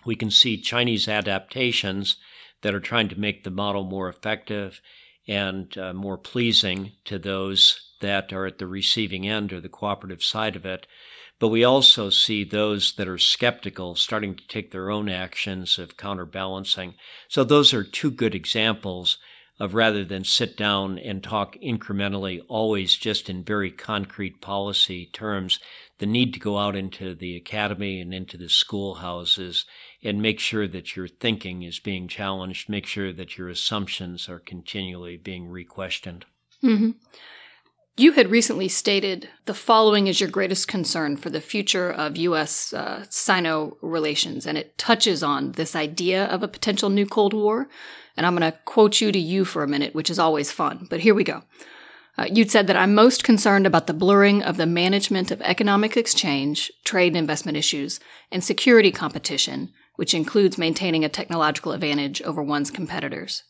we 0.06 0.16
can 0.16 0.30
see 0.30 0.60
Chinese 0.60 1.08
adaptations 1.08 2.16
that 2.62 2.74
are 2.74 2.80
trying 2.80 3.08
to 3.08 3.20
make 3.20 3.44
the 3.44 3.50
model 3.50 3.84
more 3.84 4.08
effective 4.08 4.80
and 5.28 5.76
uh, 5.76 5.92
more 5.92 6.18
pleasing 6.18 6.92
to 7.04 7.18
those 7.18 7.92
that 8.00 8.32
are 8.32 8.46
at 8.46 8.58
the 8.58 8.66
receiving 8.66 9.26
end 9.26 9.52
or 9.52 9.60
the 9.60 9.68
cooperative 9.68 10.22
side 10.22 10.56
of 10.56 10.64
it. 10.66 10.86
But 11.38 11.48
we 11.48 11.64
also 11.64 12.10
see 12.10 12.44
those 12.44 12.94
that 12.94 13.08
are 13.08 13.18
skeptical 13.18 13.96
starting 13.96 14.34
to 14.34 14.46
take 14.46 14.70
their 14.70 14.90
own 14.90 15.08
actions 15.08 15.78
of 15.78 15.96
counterbalancing. 15.96 16.94
So 17.28 17.44
those 17.44 17.74
are 17.74 17.84
two 17.84 18.10
good 18.10 18.34
examples 18.34 19.18
of 19.60 19.74
rather 19.74 20.04
than 20.04 20.24
sit 20.24 20.56
down 20.56 20.98
and 20.98 21.22
talk 21.22 21.56
incrementally, 21.62 22.40
always 22.48 22.96
just 22.96 23.30
in 23.30 23.44
very 23.44 23.70
concrete 23.70 24.40
policy 24.40 25.06
terms, 25.12 25.60
the 25.98 26.06
need 26.06 26.34
to 26.34 26.40
go 26.40 26.58
out 26.58 26.74
into 26.74 27.14
the 27.14 27.36
academy 27.36 28.00
and 28.00 28.12
into 28.12 28.36
the 28.36 28.48
schoolhouses 28.48 29.64
and 30.02 30.20
make 30.20 30.40
sure 30.40 30.66
that 30.66 30.96
your 30.96 31.06
thinking 31.06 31.62
is 31.62 31.78
being 31.78 32.08
challenged, 32.08 32.68
make 32.68 32.86
sure 32.86 33.12
that 33.12 33.38
your 33.38 33.48
assumptions 33.48 34.28
are 34.28 34.40
continually 34.40 35.16
being 35.16 35.48
re-questioned. 35.48 36.24
Mm-hmm. 36.62 36.90
You 37.96 38.12
had 38.12 38.28
recently 38.28 38.66
stated 38.66 39.28
the 39.44 39.54
following 39.54 40.08
is 40.08 40.20
your 40.20 40.28
greatest 40.28 40.66
concern 40.66 41.16
for 41.16 41.30
the 41.30 41.40
future 41.40 41.92
of 41.92 42.16
U.S. 42.16 42.72
Uh, 42.72 43.04
Sino 43.08 43.76
relations, 43.82 44.46
and 44.46 44.58
it 44.58 44.76
touches 44.76 45.22
on 45.22 45.52
this 45.52 45.76
idea 45.76 46.24
of 46.26 46.42
a 46.42 46.48
potential 46.48 46.90
new 46.90 47.06
Cold 47.06 47.32
War. 47.32 47.68
And 48.16 48.26
I'm 48.26 48.36
going 48.36 48.50
to 48.50 48.58
quote 48.64 49.00
you 49.00 49.12
to 49.12 49.18
you 49.18 49.44
for 49.44 49.62
a 49.62 49.68
minute, 49.68 49.94
which 49.94 50.10
is 50.10 50.18
always 50.18 50.50
fun, 50.50 50.88
but 50.90 51.00
here 51.00 51.14
we 51.14 51.22
go. 51.22 51.44
Uh, 52.18 52.26
you'd 52.28 52.50
said 52.50 52.66
that 52.66 52.76
I'm 52.76 52.96
most 52.96 53.22
concerned 53.22 53.64
about 53.64 53.86
the 53.86 53.94
blurring 53.94 54.42
of 54.42 54.56
the 54.56 54.66
management 54.66 55.30
of 55.30 55.40
economic 55.42 55.96
exchange, 55.96 56.72
trade 56.82 57.08
and 57.08 57.16
investment 57.16 57.56
issues, 57.56 58.00
and 58.32 58.42
security 58.42 58.90
competition, 58.90 59.72
which 59.94 60.14
includes 60.14 60.58
maintaining 60.58 61.04
a 61.04 61.08
technological 61.08 61.70
advantage 61.70 62.20
over 62.22 62.42
one's 62.42 62.72
competitors. 62.72 63.44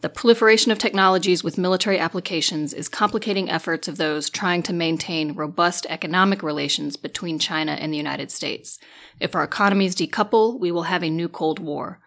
The 0.00 0.08
proliferation 0.10 0.70
of 0.70 0.78
technologies 0.78 1.42
with 1.42 1.56
military 1.56 1.98
applications 1.98 2.74
is 2.74 2.88
complicating 2.88 3.48
efforts 3.48 3.88
of 3.88 3.96
those 3.96 4.28
trying 4.28 4.62
to 4.64 4.72
maintain 4.72 5.34
robust 5.34 5.86
economic 5.88 6.42
relations 6.42 6.96
between 6.96 7.38
China 7.38 7.72
and 7.72 7.92
the 7.92 7.96
United 7.96 8.30
States. 8.30 8.78
If 9.18 9.34
our 9.34 9.44
economies 9.44 9.96
decouple, 9.96 10.60
we 10.60 10.70
will 10.70 10.82
have 10.82 11.02
a 11.02 11.08
new 11.10 11.28
Cold 11.28 11.58
War. 11.58 12.00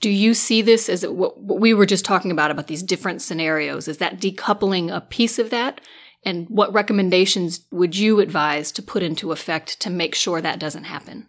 Do 0.00 0.10
you 0.10 0.34
see 0.34 0.62
this 0.62 0.88
as 0.88 1.06
what 1.06 1.40
we 1.40 1.74
were 1.74 1.86
just 1.86 2.04
talking 2.04 2.30
about, 2.30 2.50
about 2.50 2.66
these 2.66 2.82
different 2.82 3.22
scenarios? 3.22 3.86
Is 3.86 3.98
that 3.98 4.18
decoupling 4.18 4.94
a 4.94 5.00
piece 5.00 5.38
of 5.38 5.50
that? 5.50 5.80
And 6.24 6.48
what 6.48 6.72
recommendations 6.72 7.60
would 7.70 7.96
you 7.96 8.20
advise 8.20 8.72
to 8.72 8.82
put 8.82 9.02
into 9.02 9.30
effect 9.30 9.78
to 9.80 9.90
make 9.90 10.14
sure 10.14 10.40
that 10.40 10.58
doesn't 10.58 10.84
happen? 10.84 11.28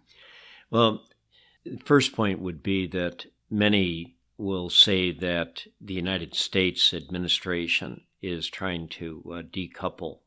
Well, 0.70 1.02
The 1.64 1.78
first 1.84 2.14
point 2.14 2.40
would 2.40 2.62
be 2.62 2.86
that 2.88 3.26
many 3.50 4.16
will 4.42 4.68
say 4.68 5.12
that 5.12 5.66
the 5.80 5.94
United 5.94 6.34
States 6.34 6.92
administration 6.92 8.02
is 8.20 8.48
trying 8.48 8.88
to 8.88 9.22
uh, 9.26 9.42
decouple 9.42 10.18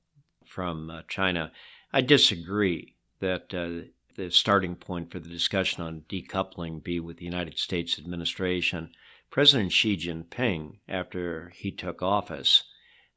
from 0.46 0.90
uh, 0.90 1.02
China. 1.08 1.52
I 1.92 2.02
disagree 2.02 2.96
that 3.20 3.54
uh, 3.54 3.90
the 4.16 4.32
starting 4.32 4.76
point 4.76 5.12
for 5.12 5.20
the 5.20 5.30
discussion 5.30 5.84
on 5.84 6.06
decoupling 6.10 6.82
be 6.82 7.00
with 7.00 7.18
the 7.18 7.26
United 7.26 7.60
States 7.60 8.00
administration. 8.00 8.92
President 9.30 9.74
Xi 9.74 9.98
Jinping, 9.98 10.78
after 10.88 11.52
he 11.54 11.72
took 11.72 12.02
office 12.02 12.64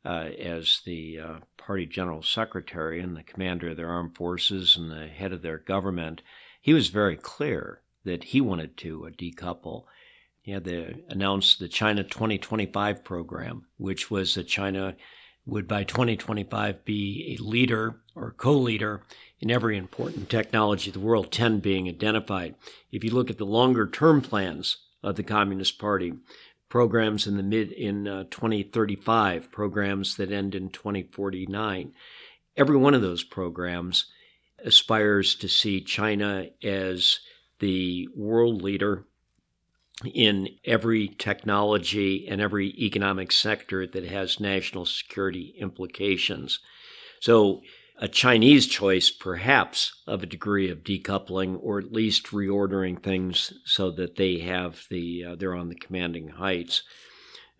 uh, 0.04 0.30
as 0.40 0.80
the 0.84 1.18
uh, 1.18 1.34
party 1.56 1.86
general 1.86 2.22
secretary 2.22 3.00
and 3.00 3.16
the 3.16 3.22
commander 3.22 3.70
of 3.70 3.76
their 3.76 3.90
armed 3.90 4.16
forces 4.16 4.76
and 4.76 4.90
the 4.90 5.06
head 5.06 5.32
of 5.32 5.42
their 5.42 5.58
government, 5.58 6.22
he 6.60 6.74
was 6.74 6.88
very 6.88 7.16
clear 7.16 7.82
that 8.04 8.24
he 8.24 8.40
wanted 8.40 8.76
to 8.78 9.06
uh, 9.06 9.10
decouple. 9.10 9.84
He 10.48 10.54
had 10.54 10.64
the, 10.64 10.94
announced 11.10 11.58
the 11.58 11.68
China 11.68 12.02
2025 12.02 13.04
program, 13.04 13.66
which 13.76 14.10
was 14.10 14.34
that 14.34 14.44
China 14.44 14.96
would 15.44 15.68
by 15.68 15.84
2025 15.84 16.86
be 16.86 17.36
a 17.38 17.42
leader 17.44 18.00
or 18.14 18.30
co 18.30 18.54
leader 18.54 19.02
in 19.40 19.50
every 19.50 19.76
important 19.76 20.30
technology 20.30 20.88
of 20.88 20.94
the 20.94 21.00
world, 21.00 21.30
10 21.30 21.60
being 21.60 21.86
identified. 21.86 22.54
If 22.90 23.04
you 23.04 23.10
look 23.10 23.28
at 23.28 23.36
the 23.36 23.44
longer 23.44 23.86
term 23.86 24.22
plans 24.22 24.78
of 25.02 25.16
the 25.16 25.22
Communist 25.22 25.78
Party, 25.78 26.14
programs 26.70 27.26
in 27.26 27.36
the 27.36 27.42
mid 27.42 27.70
in 27.70 28.08
uh, 28.08 28.24
2035, 28.30 29.52
programs 29.52 30.16
that 30.16 30.32
end 30.32 30.54
in 30.54 30.70
2049, 30.70 31.92
every 32.56 32.76
one 32.78 32.94
of 32.94 33.02
those 33.02 33.22
programs 33.22 34.06
aspires 34.64 35.34
to 35.34 35.46
see 35.46 35.82
China 35.82 36.46
as 36.62 37.20
the 37.58 38.08
world 38.16 38.62
leader 38.62 39.04
in 40.04 40.48
every 40.64 41.08
technology 41.08 42.26
and 42.28 42.40
every 42.40 42.68
economic 42.78 43.32
sector 43.32 43.86
that 43.86 44.04
has 44.04 44.40
national 44.40 44.86
security 44.86 45.54
implications. 45.58 46.60
So 47.20 47.62
a 48.00 48.06
Chinese 48.06 48.68
choice, 48.68 49.10
perhaps, 49.10 50.02
of 50.06 50.22
a 50.22 50.26
degree 50.26 50.70
of 50.70 50.84
decoupling 50.84 51.58
or 51.60 51.80
at 51.80 51.92
least 51.92 52.26
reordering 52.26 53.02
things 53.02 53.52
so 53.64 53.90
that 53.90 54.16
they 54.16 54.38
have 54.38 54.84
the 54.88 55.24
uh, 55.24 55.34
they're 55.34 55.54
on 55.54 55.68
the 55.68 55.74
commanding 55.74 56.28
heights. 56.28 56.84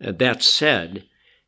Uh, 0.01 0.13
that 0.13 0.41
said, 0.41 1.05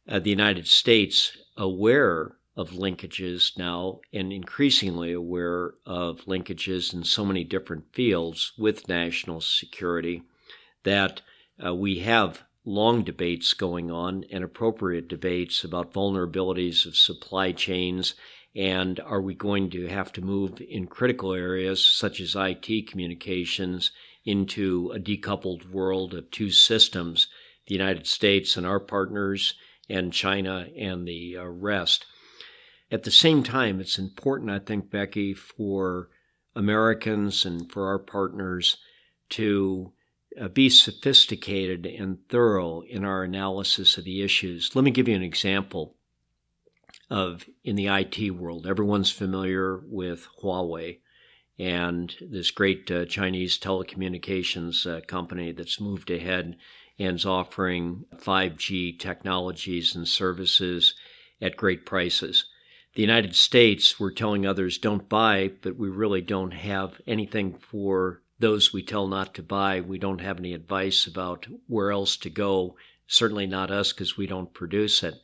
uh, 0.10 0.20
the 0.20 0.30
United 0.30 0.68
States, 0.68 1.38
aware 1.56 2.36
of 2.58 2.72
linkages 2.72 3.58
now 3.58 4.02
and 4.12 4.34
increasingly 4.34 5.14
aware 5.14 5.74
of 5.86 6.26
linkages 6.26 6.94
in 6.94 7.04
so 7.04 7.24
many 7.24 7.46
different 7.46 7.86
fields 7.94 8.52
with 8.58 8.90
national 8.90 9.40
security, 9.40 10.24
that 10.84 11.22
uh, 11.64 11.74
we 11.74 12.00
have 12.00 12.44
long 12.64 13.04
debates 13.04 13.54
going 13.54 13.90
on 13.90 14.24
and 14.32 14.44
appropriate 14.44 15.08
debates 15.08 15.64
about 15.64 15.94
vulnerabilities 15.94 16.86
of 16.86 16.96
supply 16.96 17.52
chains 17.52 18.14
and 18.56 19.00
are 19.00 19.22
we 19.22 19.34
going 19.34 19.70
to 19.70 19.88
have 19.88 20.12
to 20.12 20.22
move 20.22 20.62
in 20.62 20.86
critical 20.88 21.34
areas 21.34 21.84
such 21.84 22.20
as 22.20 22.36
IT 22.36 22.88
communications 22.88 23.92
into 24.26 24.92
a 24.94 25.00
decoupled 25.00 25.72
world 25.72 26.14
of 26.14 26.30
two 26.32 26.52
systems, 26.52 27.28
the 27.68 27.74
United 27.74 28.06
States 28.06 28.58
and 28.58 28.68
our 28.68 28.80
partners, 28.80 29.56
and 29.90 30.14
China 30.14 30.68
and 30.78 31.08
the 31.08 31.38
uh, 31.38 31.46
rest? 31.46 32.06
At 32.92 33.04
the 33.04 33.12
same 33.12 33.42
time, 33.42 33.80
it's 33.80 33.98
important, 33.98 34.52
I 34.52 34.60
think, 34.60 34.92
Becky, 34.92 35.34
for 35.34 36.10
Americans 36.54 37.46
and 37.46 37.72
for 37.72 37.88
our 37.88 38.00
partners 38.00 38.78
to 39.30 39.94
uh, 40.40 40.48
be 40.48 40.70
sophisticated 40.70 41.86
and 41.86 42.20
thorough 42.30 42.82
in 42.82 43.04
our 43.04 43.24
analysis 43.24 43.98
of 43.98 44.06
the 44.06 44.22
issues. 44.22 44.72
Let 44.76 44.84
me 44.84 44.92
give 44.92 45.08
you 45.08 45.16
an 45.16 45.24
example 45.24 45.96
of 47.10 47.46
in 47.64 47.76
the 47.76 47.88
IT 47.88 48.32
world. 48.32 48.66
Everyone's 48.66 49.12
familiar 49.12 49.82
with 49.86 50.28
Huawei 50.42 51.00
and 51.60 52.16
this 52.22 52.50
great 52.52 52.90
uh, 52.90 53.06
Chinese 53.06 53.60
telecommunications 53.60 54.88
uh, 54.90 55.02
company 55.02 55.52
that's 55.52 55.80
moved 55.80 56.10
ahead 56.10 56.56
and 56.98 57.16
is 57.18 57.26
offering 57.26 58.06
5G 58.16 58.98
technologies 58.98 59.96
and 59.96 60.08
services 60.08 60.96
at 61.42 61.58
great 61.58 61.86
prices. 61.86 62.46
The 62.96 63.02
United 63.02 63.36
States, 63.36 64.00
we're 64.00 64.12
telling 64.12 64.46
others 64.46 64.78
don't 64.78 65.08
buy, 65.08 65.52
but 65.62 65.78
we 65.78 65.90
really 65.90 66.22
don't 66.22 66.52
have 66.52 67.00
anything 67.08 67.54
for 67.54 68.22
those 68.42 68.74
we 68.74 68.84
tell 68.84 69.08
not 69.08 69.34
to 69.36 69.44
buy. 69.44 69.80
We 69.80 69.98
don't 69.98 70.22
have 70.22 70.40
any 70.40 70.54
advice 70.54 71.08
about 71.08 71.48
where 71.68 71.92
else 71.92 72.18
to 72.18 72.30
go, 72.30 72.76
certainly 73.08 73.48
not 73.48 73.72
us 73.72 73.94
because 73.94 74.18
we 74.18 74.28
don't 74.28 74.54
produce 74.54 75.04
it. 75.04 75.16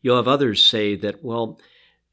You'll 0.00 0.16
have 0.16 0.28
others 0.28 0.64
say 0.64 0.96
that, 0.96 1.22
well, 1.22 1.60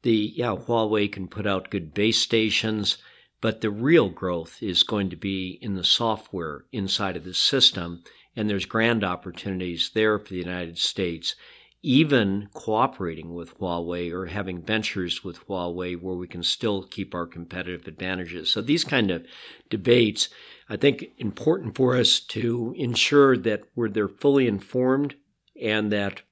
the 0.02 0.32
yeah, 0.36 0.54
Huawei 0.54 1.10
can 1.10 1.26
put 1.28 1.46
out 1.46 1.70
good 1.70 1.94
base 1.94 2.18
stations, 2.20 2.98
but 3.40 3.60
the 3.60 3.70
real 3.70 4.08
growth 4.08 4.62
is 4.62 4.82
going 4.82 5.10
to 5.10 5.16
be 5.16 5.58
in 5.62 5.74
the 5.74 5.84
software 5.84 6.64
inside 6.72 7.16
of 7.16 7.24
the 7.24 7.34
system, 7.34 8.02
and 8.36 8.48
there's 8.48 8.66
grand 8.66 9.02
opportunities 9.02 9.90
there 9.94 10.18
for 10.18 10.30
the 10.30 10.38
United 10.38 10.78
States, 10.78 11.34
even 11.82 12.48
cooperating 12.54 13.34
with 13.34 13.56
Huawei 13.58 14.12
or 14.12 14.26
having 14.26 14.62
ventures 14.62 15.22
with 15.22 15.46
Huawei 15.46 16.00
where 16.00 16.16
we 16.16 16.26
can 16.26 16.42
still 16.42 16.82
keep 16.82 17.14
our 17.14 17.26
competitive 17.26 17.86
advantages. 17.86 18.50
So 18.50 18.60
these 18.60 18.84
kind 18.84 19.10
of 19.10 19.24
debates, 19.70 20.28
I 20.68 20.76
think, 20.76 21.06
important 21.18 21.76
for 21.76 21.96
us 21.96 22.18
to 22.20 22.74
ensure 22.76 23.36
that 23.36 23.62
we're 23.76 23.88
they're 23.88 24.08
fully 24.08 24.48
informed 24.48 25.14
and 25.60 25.92
that 25.92 26.22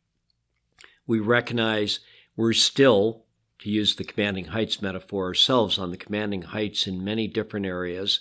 we 1.07 1.21
recognize 1.21 2.01
we're 2.37 2.53
still, 2.53 3.25
to 3.61 3.71
use 3.71 3.95
the 3.95 4.05
commanding 4.05 4.47
heights 4.47 4.83
metaphor 4.83 5.27
ourselves, 5.27 5.79
on 5.79 5.91
the 5.91 5.97
commanding 5.97 6.43
heights 6.43 6.87
in 6.87 7.05
many 7.05 7.29
different 7.29 7.67
areas, 7.67 8.21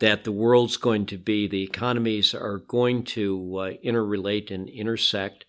that 0.00 0.24
the 0.24 0.32
world's 0.32 0.76
going 0.76 1.06
to 1.06 1.16
be, 1.16 1.46
the 1.46 1.62
economies 1.62 2.34
are 2.34 2.58
going 2.58 3.04
to 3.04 3.56
uh, 3.58 3.70
interrelate 3.84 4.50
and 4.50 4.68
intersect, 4.68 5.44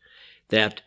that 0.50 0.82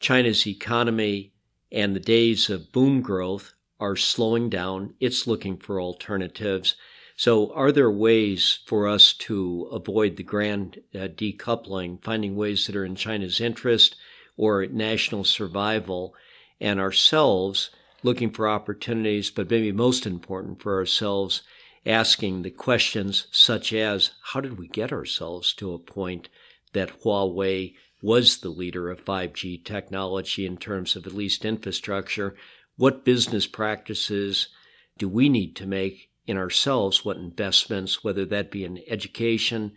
China's 0.00 0.46
economy 0.46 1.32
and 1.70 1.94
the 1.94 2.00
days 2.00 2.48
of 2.48 2.72
boom 2.72 3.00
growth 3.00 3.54
are 3.80 3.96
slowing 3.96 4.48
down. 4.48 4.94
It's 5.00 5.26
looking 5.26 5.56
for 5.56 5.80
alternatives. 5.80 6.76
So, 7.16 7.52
are 7.52 7.72
there 7.72 7.90
ways 7.90 8.60
for 8.66 8.86
us 8.86 9.12
to 9.14 9.68
avoid 9.72 10.16
the 10.16 10.22
grand 10.22 10.80
uh, 10.94 11.08
decoupling, 11.08 12.02
finding 12.02 12.36
ways 12.36 12.66
that 12.66 12.76
are 12.76 12.84
in 12.84 12.94
China's 12.94 13.40
interest? 13.40 13.96
or 14.38 14.64
national 14.66 15.24
survival, 15.24 16.14
and 16.60 16.80
ourselves 16.80 17.70
looking 18.02 18.30
for 18.30 18.48
opportunities, 18.48 19.30
but 19.30 19.50
maybe 19.50 19.72
most 19.72 20.06
important 20.06 20.62
for 20.62 20.78
ourselves, 20.78 21.42
asking 21.84 22.42
the 22.42 22.50
questions 22.50 23.26
such 23.32 23.72
as 23.72 24.12
how 24.22 24.40
did 24.40 24.56
we 24.56 24.68
get 24.68 24.92
ourselves 24.92 25.52
to 25.52 25.74
a 25.74 25.78
point 25.78 26.28
that 26.72 27.02
Huawei 27.02 27.74
was 28.00 28.38
the 28.38 28.48
leader 28.48 28.90
of 28.90 29.04
5G 29.04 29.64
technology 29.64 30.46
in 30.46 30.56
terms 30.56 30.96
of 30.96 31.06
at 31.06 31.14
least 31.14 31.44
infrastructure? 31.44 32.36
What 32.76 33.04
business 33.04 33.46
practices 33.46 34.48
do 34.98 35.08
we 35.08 35.28
need 35.28 35.56
to 35.56 35.66
make 35.66 36.10
in 36.26 36.36
ourselves? 36.36 37.04
What 37.04 37.16
investments, 37.16 38.04
whether 38.04 38.24
that 38.26 38.50
be 38.50 38.64
in 38.64 38.80
education, 38.86 39.72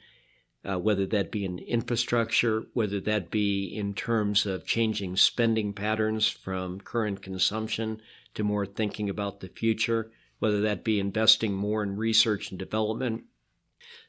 uh, 0.63 0.77
whether 0.77 1.05
that 1.07 1.31
be 1.31 1.43
in 1.45 1.57
infrastructure, 1.59 2.65
whether 2.73 2.99
that 2.99 3.31
be 3.31 3.65
in 3.65 3.93
terms 3.93 4.45
of 4.45 4.65
changing 4.65 5.15
spending 5.15 5.73
patterns 5.73 6.27
from 6.27 6.79
current 6.79 7.21
consumption 7.21 8.01
to 8.35 8.43
more 8.43 8.65
thinking 8.65 9.09
about 9.09 9.39
the 9.39 9.47
future, 9.47 10.11
whether 10.39 10.61
that 10.61 10.83
be 10.83 10.99
investing 10.99 11.53
more 11.53 11.81
in 11.81 11.97
research 11.97 12.51
and 12.51 12.59
development. 12.59 13.23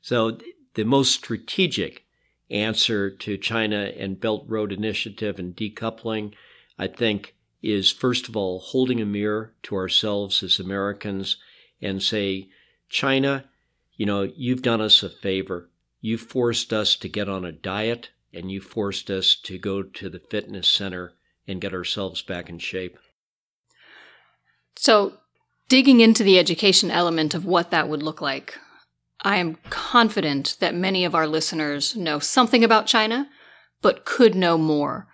So, 0.00 0.38
the 0.74 0.84
most 0.84 1.12
strategic 1.12 2.06
answer 2.52 3.10
to 3.10 3.36
China 3.36 3.92
and 3.96 4.20
Belt 4.20 4.44
Road 4.46 4.72
Initiative 4.72 5.38
and 5.38 5.56
decoupling, 5.56 6.34
I 6.78 6.86
think, 6.86 7.34
is 7.62 7.90
first 7.90 8.28
of 8.28 8.36
all 8.36 8.60
holding 8.60 9.00
a 9.00 9.06
mirror 9.06 9.54
to 9.64 9.76
ourselves 9.76 10.42
as 10.42 10.58
Americans 10.58 11.36
and 11.80 12.02
say, 12.02 12.48
China, 12.88 13.44
you 13.96 14.06
know, 14.06 14.22
you've 14.36 14.62
done 14.62 14.80
us 14.80 15.02
a 15.02 15.08
favor 15.08 15.68
you 16.04 16.18
forced 16.18 16.72
us 16.72 16.96
to 16.96 17.08
get 17.08 17.28
on 17.28 17.44
a 17.46 17.52
diet 17.52 18.10
and 18.34 18.50
you 18.50 18.60
forced 18.60 19.08
us 19.08 19.36
to 19.36 19.56
go 19.56 19.82
to 19.82 20.10
the 20.10 20.18
fitness 20.18 20.68
center 20.68 21.12
and 21.46 21.60
get 21.60 21.72
ourselves 21.72 22.22
back 22.22 22.50
in 22.50 22.58
shape. 22.58 22.98
So, 24.76 25.14
digging 25.68 26.00
into 26.00 26.24
the 26.24 26.38
education 26.38 26.90
element 26.90 27.34
of 27.34 27.44
what 27.44 27.70
that 27.70 27.88
would 27.88 28.02
look 28.02 28.20
like, 28.20 28.58
I 29.22 29.36
am 29.36 29.56
confident 29.70 30.56
that 30.60 30.74
many 30.74 31.04
of 31.04 31.14
our 31.14 31.26
listeners 31.26 31.96
know 31.96 32.18
something 32.18 32.64
about 32.64 32.86
China, 32.86 33.28
but 33.80 34.04
could 34.04 34.34
know 34.34 34.58
more. 34.58 35.08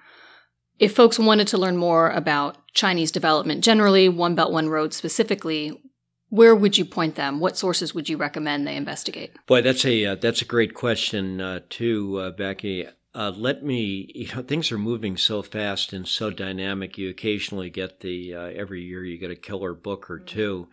If 0.78 0.94
folks 0.94 1.18
wanted 1.18 1.48
to 1.48 1.58
learn 1.58 1.76
more 1.76 2.10
about 2.10 2.56
Chinese 2.72 3.10
development 3.10 3.64
generally, 3.64 4.08
One 4.08 4.34
Belt 4.34 4.52
One 4.52 4.68
Road 4.68 4.94
specifically, 4.94 5.82
where 6.30 6.54
would 6.54 6.78
you 6.78 6.84
point 6.84 7.16
them? 7.16 7.40
What 7.40 7.56
sources 7.56 7.94
would 7.94 8.08
you 8.08 8.16
recommend 8.16 8.66
they 8.66 8.76
investigate? 8.76 9.32
Boy, 9.46 9.62
that's 9.62 9.84
a 9.84 10.04
uh, 10.04 10.14
that's 10.14 10.42
a 10.42 10.46
great 10.46 10.74
question 10.74 11.40
uh, 11.40 11.60
too, 11.68 12.18
uh, 12.18 12.30
Becky. 12.30 12.86
Uh, 13.14 13.32
let 13.34 13.64
me, 13.64 14.12
you 14.14 14.28
know, 14.34 14.42
things 14.42 14.70
are 14.70 14.78
moving 14.78 15.16
so 15.16 15.42
fast 15.42 15.92
and 15.92 16.06
so 16.06 16.30
dynamic. 16.30 16.96
You 16.96 17.08
occasionally 17.08 17.70
get 17.70 18.00
the 18.00 18.34
uh, 18.34 18.40
every 18.54 18.82
year 18.82 19.04
you 19.04 19.18
get 19.18 19.30
a 19.30 19.36
killer 19.36 19.74
book 19.74 20.08
or 20.10 20.18
two, 20.18 20.68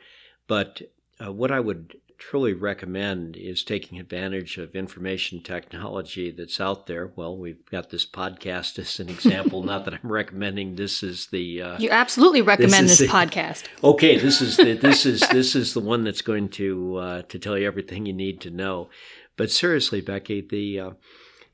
but 0.48 0.82
uh, 1.24 1.32
what 1.32 1.52
I 1.52 1.60
would 1.60 1.95
truly 2.29 2.53
recommend 2.53 3.38
is 3.38 3.63
taking 3.63 3.99
advantage 3.99 4.57
of 4.57 4.75
information 4.75 5.41
technology 5.43 6.31
that's 6.31 6.59
out 6.59 6.88
there. 6.88 7.11
Well, 7.15 7.38
we've 7.38 7.63
got 7.69 7.91
this 7.91 8.05
podcast 8.05 8.79
as 8.85 8.99
an 8.99 9.09
example. 9.09 9.61
Not 9.61 9.85
that 9.85 9.93
I'm 9.93 10.11
recommending 10.11 10.75
this 10.75 11.03
is 11.03 11.27
the 11.27 11.61
uh, 11.61 11.77
you 11.77 11.89
absolutely 11.91 12.41
recommend 12.41 12.89
this, 12.89 12.97
this 12.97 13.11
the, 13.11 13.15
podcast. 13.15 13.65
Okay, 13.83 14.17
this 14.17 14.41
is 14.41 14.57
the, 14.57 14.73
this 14.73 15.05
is 15.05 15.21
this 15.31 15.55
is 15.55 15.73
the 15.73 15.79
one 15.79 16.03
that's 16.03 16.21
going 16.21 16.49
to 16.49 16.95
uh, 16.97 17.21
to 17.23 17.38
tell 17.38 17.57
you 17.57 17.67
everything 17.67 18.05
you 18.05 18.13
need 18.13 18.41
to 18.41 18.49
know. 18.49 18.89
But 19.38 19.51
seriously, 19.51 20.01
Becky, 20.01 20.41
the 20.41 20.79
uh, 20.79 20.91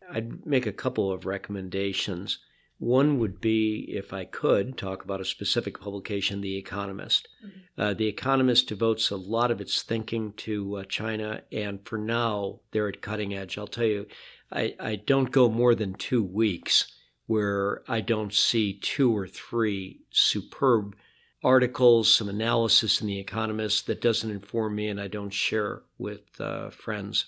I'd 0.10 0.46
make 0.46 0.66
a 0.66 0.72
couple 0.72 1.12
of 1.12 1.26
recommendations. 1.26 2.40
One 2.82 3.20
would 3.20 3.40
be, 3.40 3.86
if 3.90 4.12
I 4.12 4.26
could, 4.26 4.76
talk 4.76 5.04
about 5.04 5.22
a 5.22 5.26
specific 5.26 5.80
publication, 5.80 6.42
The 6.42 6.58
Economist. 6.58 7.28
Mm-hmm. 7.46 7.80
Uh, 7.80 7.94
the 7.94 8.08
Economist 8.08 8.68
devotes 8.68 9.12
a 9.12 9.18
lot 9.18 9.52
of 9.52 9.62
its 9.62 9.84
thinking 9.84 10.34
to 10.38 10.78
uh, 10.78 10.84
China, 10.86 11.44
and 11.52 11.86
for 11.86 12.00
now, 12.00 12.62
they're 12.72 12.88
at 12.88 13.04
cutting 13.04 13.36
edge. 13.36 13.56
I'll 13.56 13.68
tell 13.68 13.86
you, 13.86 14.08
I, 14.52 14.74
I 14.80 14.96
don't 14.96 15.30
go 15.30 15.48
more 15.48 15.76
than 15.76 15.94
two 15.94 16.24
weeks 16.24 16.92
where 17.28 17.84
I 17.88 18.02
don't 18.02 18.34
see 18.34 18.74
two 18.74 19.16
or 19.16 19.28
three 19.28 20.02
superb 20.10 20.96
articles, 21.44 22.12
some 22.12 22.30
analysis 22.30 23.00
in 23.00 23.06
The 23.06 23.20
Economist 23.20 23.86
that 23.86 24.02
doesn't 24.02 24.32
inform 24.32 24.74
me 24.74 24.88
and 24.88 25.00
I 25.00 25.08
don't 25.08 25.30
share 25.30 25.84
with 26.00 26.42
uh, 26.42 26.72
friends. 26.72 27.26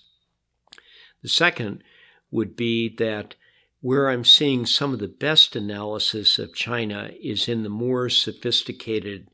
The 1.22 1.28
second 1.28 1.84
would 2.32 2.56
be 2.56 2.88
that 2.96 3.36
where 3.84 4.08
I'm 4.08 4.24
seeing 4.24 4.64
some 4.64 4.94
of 4.94 4.98
the 4.98 5.08
best 5.08 5.54
analysis 5.54 6.38
of 6.38 6.54
China 6.54 7.10
is 7.22 7.48
in 7.48 7.64
the 7.64 7.68
more 7.68 8.08
sophisticated 8.08 9.28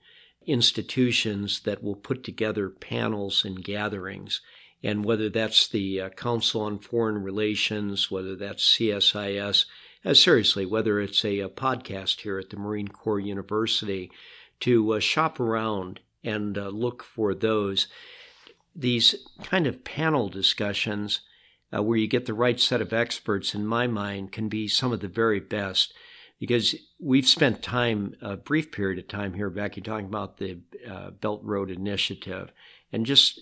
institutions 0.45 1.61
that 1.61 1.85
will 1.85 1.95
put 1.95 2.25
together 2.25 2.69
panels 2.69 3.45
and 3.45 3.63
gatherings. 3.63 4.41
And 4.83 5.05
whether 5.05 5.29
that's 5.29 5.69
the 5.69 6.01
uh, 6.01 6.09
Council 6.09 6.63
on 6.63 6.81
Foreign 6.81 7.23
Relations, 7.23 8.11
whether 8.11 8.35
that's 8.35 8.77
CSIS, 8.77 9.67
uh, 10.05 10.15
seriously, 10.15 10.67
whether 10.67 10.99
it's 10.99 11.25
a, 11.25 11.39
a, 11.39 11.49
podcast 11.49 12.23
here 12.23 12.41
at 12.41 12.51
the 12.51 12.57
Marine 12.57 12.89
Corps 12.89 13.21
University, 13.21 14.11
to 14.59 14.95
uh, 14.95 14.99
shop 14.99 15.39
around 15.39 16.01
and 16.25 16.59
uh, 16.59 16.71
look 16.71 17.05
for 17.05 17.37
those. 17.37 17.87
These 18.75 19.15
kind 19.45 19.69
of 19.69 19.85
panel 19.85 20.29
discussions 20.29 21.21
uh, 21.75 21.83
where 21.83 21.99
you 21.99 22.07
get 22.07 22.27
the 22.27 22.35
right 22.35 22.61
set 22.61 22.81
of 22.81 22.93
experts, 22.93 23.55
in 23.55 23.67
my 23.67 23.87
mind, 23.87 24.33
can 24.33 24.49
be 24.49 24.69
some 24.69 24.93
of 24.93 25.01
the 25.01 25.09
very 25.09 25.41
best. 25.41 25.95
Because 26.39 26.75
we've 26.99 27.29
spent 27.29 27.63
time, 27.63 28.15
a 28.23 28.37
brief 28.37 28.73
period 28.73 28.99
of 28.99 29.09
time 29.09 29.35
here, 29.35 29.51
Becky, 29.51 29.83
talking 29.83 30.07
about 30.07 30.39
the 30.39 30.61
uh, 30.91 31.11
Belt 31.11 31.43
Road 31.45 31.71
Initiative. 31.71 32.51
And 32.93 33.05
just, 33.05 33.41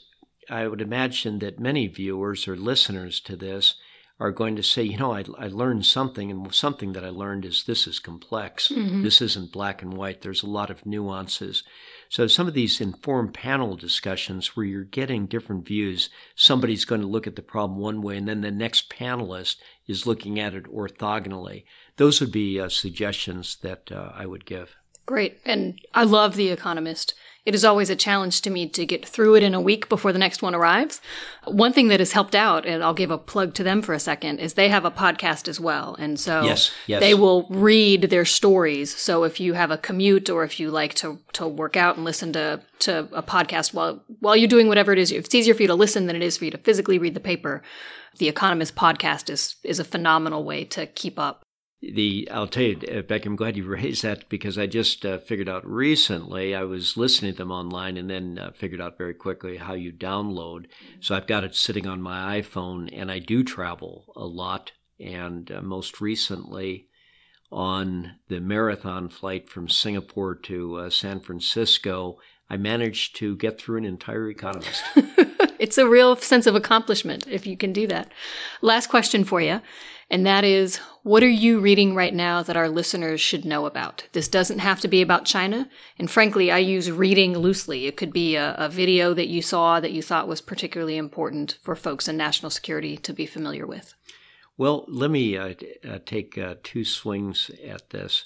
I 0.51 0.67
would 0.67 0.81
imagine 0.81 1.39
that 1.39 1.61
many 1.61 1.87
viewers 1.87 2.49
or 2.49 2.57
listeners 2.57 3.21
to 3.21 3.37
this 3.37 3.77
are 4.21 4.33
going 4.33 4.57
to 4.57 4.65
say, 4.65 4.83
you 4.83 4.99
know, 4.99 5.15
I, 5.15 5.25
I 5.39 5.47
learned 5.47 5.87
something, 5.87 6.29
and 6.29 6.53
something 6.53 6.93
that 6.95 7.05
I 7.05 7.11
learned 7.11 7.45
is 7.45 7.63
this 7.63 7.87
is 7.87 8.01
complex. 8.01 8.67
Mm-hmm. 8.67 9.05
This 9.05 9.23
isn't 9.23 9.53
black 9.53 9.81
and 9.81 9.95
white. 9.95 10.23
There's 10.23 10.43
a 10.43 10.51
lot 10.51 10.71
of 10.71 10.85
nuances. 10.85 11.63
So 12.09 12.27
some 12.27 12.49
of 12.49 12.55
these 12.55 12.81
informed 12.81 13.35
panel 13.35 13.77
discussions 13.77 14.57
where 14.57 14.65
you're 14.65 14.85
getting 14.85 15.27
different 15.27 15.67
views, 15.67 16.09
somebody's 16.35 16.85
going 16.85 17.03
to 17.03 17.07
look 17.07 17.27
at 17.27 17.37
the 17.37 17.43
problem 17.43 17.79
one 17.79 18.01
way, 18.01 18.17
and 18.17 18.27
then 18.27 18.41
the 18.41 18.51
next 18.51 18.91
panelist 18.91 19.57
is 19.87 20.07
looking 20.07 20.41
at 20.41 20.55
it 20.55 20.65
orthogonally. 20.65 21.65
Those 21.97 22.21
would 22.21 22.33
be 22.33 22.59
uh, 22.59 22.69
suggestions 22.69 23.57
that 23.63 23.93
uh, 23.93 24.13
I 24.15 24.27
would 24.27 24.47
give. 24.47 24.77
Great. 25.05 25.39
And 25.45 25.81
I 25.95 26.05
love 26.05 26.37
The 26.37 26.51
Economist. 26.51 27.15
It 27.49 27.55
is 27.55 27.65
always 27.65 27.89
a 27.89 27.97
challenge 27.97 28.43
to 28.43 28.51
me 28.51 28.69
to 28.69 28.85
get 28.85 29.09
through 29.09 29.37
it 29.37 29.43
in 29.43 29.55
a 29.55 29.61
week 29.61 29.89
before 29.89 30.13
the 30.13 30.19
next 30.19 30.43
one 30.43 30.55
arrives. 30.55 31.01
One 31.47 31.73
thing 31.73 31.89
that 31.89 31.99
has 31.99 32.13
helped 32.13 32.35
out, 32.35 32.67
and 32.67 32.85
I'll 32.85 32.93
give 32.93 33.11
a 33.11 33.17
plug 33.17 33.55
to 33.55 33.63
them 33.63 33.81
for 33.81 33.95
a 33.95 33.99
second, 33.99 34.39
is 34.39 34.53
they 34.53 34.69
have 34.69 34.85
a 34.85 34.91
podcast 34.91 35.49
as 35.49 35.59
well. 35.59 35.95
And 35.99 36.21
so 36.21 36.43
yes, 36.43 36.71
yes. 36.87 37.01
they 37.01 37.15
will 37.15 37.47
read 37.49 38.03
their 38.03 38.27
stories. 38.27 38.95
So 38.95 39.25
if 39.25 39.41
you 39.41 39.55
have 39.55 39.71
a 39.71 39.79
commute 39.79 40.29
or 40.29 40.45
if 40.45 40.61
you 40.61 40.71
like 40.71 40.93
to, 40.97 41.21
to 41.33 41.49
work 41.49 41.75
out 41.75 41.97
and 41.97 42.05
listen 42.05 42.35
to, 42.35 42.61
to 42.81 43.09
a 43.13 43.23
podcast 43.23 43.73
while, 43.73 44.05
while 44.21 44.37
you're 44.37 44.47
doing 44.47 44.69
whatever 44.69 44.93
it 44.93 44.99
is, 44.99 45.11
if 45.11 45.25
it's 45.25 45.35
easier 45.35 45.55
for 45.55 45.63
you 45.63 45.69
to 45.69 45.75
listen 45.75 46.05
than 46.05 46.17
it 46.17 46.23
is 46.23 46.37
for 46.37 46.45
you 46.45 46.51
to 46.51 46.59
physically 46.59 46.99
read 46.99 47.15
the 47.15 47.19
paper, 47.19 47.63
the 48.19 48.29
Economist 48.29 48.77
podcast 48.77 49.31
is, 49.31 49.57
is 49.65 49.81
a 49.81 49.85
phenomenal 49.85 50.45
way 50.45 50.65
to 50.67 50.87
keep 50.87 51.19
up 51.19 51.47
the 51.81 52.29
I'll 52.31 52.49
tell 52.49 52.65
you, 52.65 52.81
uh, 52.89 53.03
Becky, 53.03 53.29
I'm 53.29 53.37
glad 53.37 53.57
you 53.57 53.65
raised 53.65 54.03
that 54.03 54.29
because 54.29 54.59
I 54.59 54.67
just 54.67 55.05
uh, 55.05 55.19
figured 55.19 55.49
out 55.49 55.67
recently. 55.67 56.55
I 56.55 56.65
was 56.65 56.97
listening 56.97 57.33
to 57.33 57.39
them 57.39 57.53
online 57.53 57.97
and 57.97 58.11
then 58.11 58.39
uh, 58.39 58.51
figured 58.53 58.81
out 58.81 58.99
very 58.99 59.15
quickly 59.15 59.59
how 59.59 59.75
you 59.75 59.93
download. 59.93 60.67
So 61.01 61.15
I've 61.15 61.27
got 61.27 61.45
it 61.45 61.55
sitting 61.55 61.87
on 61.87 62.03
my 62.03 62.41
iPhone, 62.41 62.89
and 62.93 63.11
I 63.11 63.19
do 63.21 63.45
travel 63.45 64.13
a 64.17 64.25
lot. 64.25 64.73
And 64.99 65.51
uh, 65.53 65.63
most 65.63 66.01
recently, 66.01 66.89
on 67.51 68.17
the 68.29 68.41
marathon 68.41 69.09
flight 69.09 69.49
from 69.49 69.69
Singapore 69.69 70.35
to 70.35 70.77
uh, 70.77 70.91
San 70.91 71.21
Francisco, 71.21 72.19
I 72.51 72.57
managed 72.57 73.17
to 73.17 73.37
get 73.37 73.61
through 73.61 73.79
an 73.79 73.85
entire 73.85 74.29
Economist. 74.29 74.83
it's 75.59 75.79
a 75.79 75.89
real 75.89 76.17
sense 76.17 76.47
of 76.47 76.55
accomplishment 76.55 77.27
if 77.29 77.47
you 77.47 77.57
can 77.57 77.73
do 77.73 77.87
that. 77.87 78.11
Last 78.61 78.89
question 78.89 79.25
for 79.25 79.41
you 79.41 79.61
and 80.11 80.27
that 80.27 80.45
is 80.45 80.77
what 81.03 81.23
are 81.23 81.29
you 81.29 81.61
reading 81.61 81.95
right 81.95 82.15
now 82.15 82.43
that 82.43 82.57
our 82.57 82.69
listeners 82.69 83.21
should 83.21 83.45
know 83.45 83.67
about? 83.67 84.05
This 84.13 84.29
doesn't 84.29 84.59
have 84.59 84.81
to 84.81 84.89
be 84.89 85.03
about 85.03 85.27
China. 85.27 85.69
And 85.99 86.11
frankly, 86.11 86.51
I 86.51 86.59
use 86.59 86.91
reading 86.91 87.37
loosely. 87.37 87.87
It 87.87 87.97
could 87.97 88.13
be 88.13 88.35
a, 88.35 88.55
a 88.55 88.69
video 88.69 89.13
that 89.15 89.29
you 89.29 89.43
saw 89.43 89.81
that 89.81 89.93
you 89.93 90.03
thought 90.03 90.29
was 90.29 90.41
particularly 90.41 90.97
important 90.97 91.59
for 91.63 91.77
folks 91.77 92.09
in 92.09 92.17
national 92.17 92.51
security 92.51 92.97
to 92.97 93.13
be 93.13 93.27
familiar 93.27 93.67
with. 93.67 93.95
Well, 94.57 94.87
let 94.89 95.11
me 95.11 95.37
uh, 95.37 95.55
uh, 95.87 95.99
take 96.05 96.39
uh, 96.39 96.55
two 96.63 96.85
swings 96.85 97.51
at 97.67 97.91
this. 97.91 98.25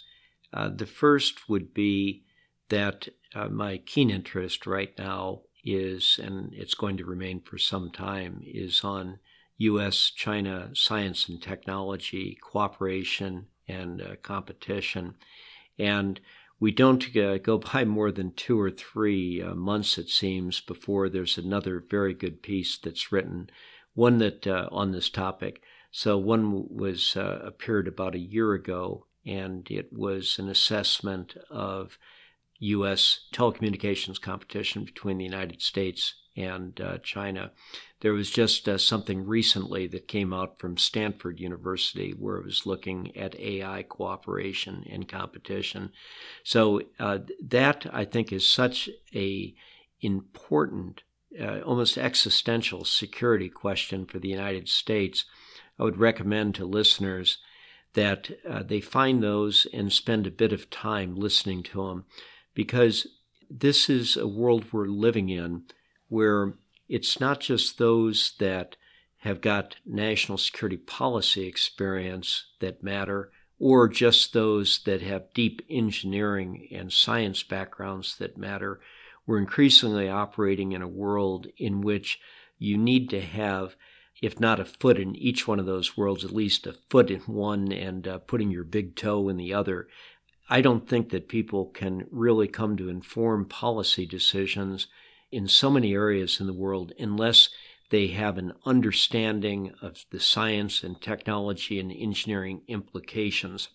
Uh, 0.53 0.71
the 0.75 0.87
first 0.87 1.49
would 1.49 1.75
be 1.75 2.25
that 2.69 3.09
uh, 3.35 3.49
my 3.49 3.79
keen 3.79 4.09
interest 4.09 4.67
right 4.67 4.93
now 4.97 5.43
is, 5.65 6.19
and 6.23 6.53
it's 6.53 6.75
going 6.75 6.97
to 6.97 7.05
remain 7.05 7.41
for 7.41 7.59
some 7.59 7.91
time, 7.91 8.43
is 8.45 8.83
on 8.85 9.19
U.S. 9.59 10.11
China 10.11 10.71
science 10.75 11.29
and 11.29 11.41
technology 11.41 12.37
cooperation 12.41 13.47
and 13.69 14.03
uh, 14.03 14.17
competition. 14.23 15.15
And 15.79 16.21
we 16.59 16.71
don't 16.71 17.17
uh, 17.17 17.39
go 17.39 17.59
by 17.73 17.85
more 17.85 18.13
than 18.13 18.33
two 18.33 18.61
or 18.61 18.71
three 18.71 19.43
uh, 19.43 19.55
months, 19.55 19.99
it 19.99 20.09
seems, 20.09 20.61
before 20.61 21.09
there's 21.09 21.39
another 21.39 21.85
very 21.89 22.15
good 22.15 22.43
piece 22.43 22.79
that's 22.79 23.13
written, 23.13 23.51
one 23.95 24.19
that 24.19 24.47
uh, 24.47 24.69
on 24.71 24.93
this 24.93 25.11
topic. 25.11 25.63
So 25.91 26.17
one 26.17 26.69
was 26.75 27.17
uh, 27.17 27.41
appeared 27.45 27.87
about 27.87 28.15
a 28.15 28.21
year 28.21 28.55
ago, 28.55 29.07
and 29.27 29.71
it 29.71 29.93
was 29.93 30.39
an 30.39 30.49
assessment 30.49 31.37
of 31.51 31.99
U.S. 32.63 33.21
telecommunications 33.33 34.21
competition 34.21 34.85
between 34.85 35.19
the 35.19 35.25
United 35.25 35.61
States 35.61 36.15
and 36.37 36.81
uh, 36.81 36.99
China. 36.99 37.51
There 38.01 38.13
was 38.13 38.31
just 38.31 38.69
uh, 38.69 38.79
something 38.79 39.27
recently 39.27 39.87
that 39.89 40.09
came 40.09 40.33
out 40.33 40.59
from 40.59 40.77
Stanford 40.77 41.41
University 41.41 42.13
where 42.13 42.37
it 42.37 42.45
was 42.45 42.67
looking 42.67 43.17
at 43.17 43.39
AI 43.39 43.83
cooperation 43.83 44.85
and 44.91 45.09
competition. 45.09 45.91
So 46.45 46.83
uh, 46.99 47.19
that 47.43 47.87
I 47.93 48.05
think 48.05 48.33
is 48.33 48.49
such 48.49 48.89
a 49.15 49.55
important, 50.01 51.03
uh, 51.41 51.61
almost 51.61 51.99
existential 51.99 52.85
security 52.85 53.49
question 53.49 54.07
for 54.07 54.19
the 54.19 54.29
United 54.29 54.69
States. 54.69 55.25
I 55.79 55.85
would 55.85 55.99
recommend 55.99 56.55
to 56.57 56.65
listeners 56.65 57.39
that 57.95 58.31
uh, 58.49 58.63
they 58.63 58.81
find 58.81 59.23
those 59.23 59.67
and 59.73 59.93
spend 59.93 60.27
a 60.27 60.31
bit 60.31 60.53
of 60.53 60.71
time 60.71 61.15
listening 61.15 61.63
to 61.65 61.89
them 61.89 62.05
because 62.55 63.07
this 63.51 63.91
is 63.91 64.17
a 64.17 64.27
world 64.27 64.67
we're 64.73 64.87
living 64.87 65.29
in 65.29 65.65
where 66.09 66.55
it's 66.89 67.21
not 67.21 67.41
just 67.41 67.79
those 67.79 68.35
that 68.39 68.77
have 69.19 69.41
got 69.41 69.77
national 69.87 70.37
security 70.37 70.77
policy 70.77 71.47
experience 71.47 72.47
that 72.61 72.83
matter, 72.83 73.31
or 73.59 73.89
just 73.89 74.33
those 74.33 74.81
that 74.85 75.01
have 75.01 75.33
deep 75.33 75.63
engineering 75.71 76.67
and 76.73 76.93
science 76.93 77.45
backgrounds 77.45 78.17
that 78.19 78.37
matter. 78.37 78.81
We're 79.25 79.39
increasingly 79.39 80.09
operating 80.09 80.73
in 80.73 80.83
a 80.83 80.89
world 80.89 81.47
in 81.57 81.81
which 81.83 82.19
you 82.59 82.77
need 82.77 83.09
to 83.11 83.21
have, 83.21 83.77
if 84.21 84.41
not 84.41 84.59
a 84.59 84.65
foot 84.65 84.99
in 84.99 85.15
each 85.15 85.47
one 85.47 85.61
of 85.61 85.67
those 85.67 85.97
worlds, 85.97 86.25
at 86.25 86.33
least 86.33 86.67
a 86.67 86.73
foot 86.91 87.09
in 87.09 87.21
one 87.21 87.71
and 87.71 88.09
uh, 88.09 88.19
putting 88.19 88.51
your 88.51 88.65
big 88.65 88.97
toe 88.97 89.29
in 89.29 89.37
the 89.37 89.55
other. 89.55 89.87
I 90.53 90.61
don't 90.61 90.87
think 90.87 91.09
that 91.09 91.31
people 91.31 91.65
can 91.65 92.07
really 92.11 92.47
come 92.47 92.77
to 92.77 92.91
inform 92.91 93.47
policy 93.47 94.05
decisions 94.05 94.87
in 95.31 95.49
so 95.49 95.71
many 95.71 95.95
areas 95.95 96.41
in 96.41 96.47
the 96.47 96.53
world 96.53 96.93
unless 96.99 97.49
they 97.89 98.09
have 98.09 98.37
an 98.37 98.53
understanding 98.67 99.73
of 99.81 100.05
the 100.11 100.21
science 100.21 100.83
and 100.85 101.01
technology 101.01 101.81
and 101.81 101.91
engineering 101.91 102.61
implications. 102.69 103.71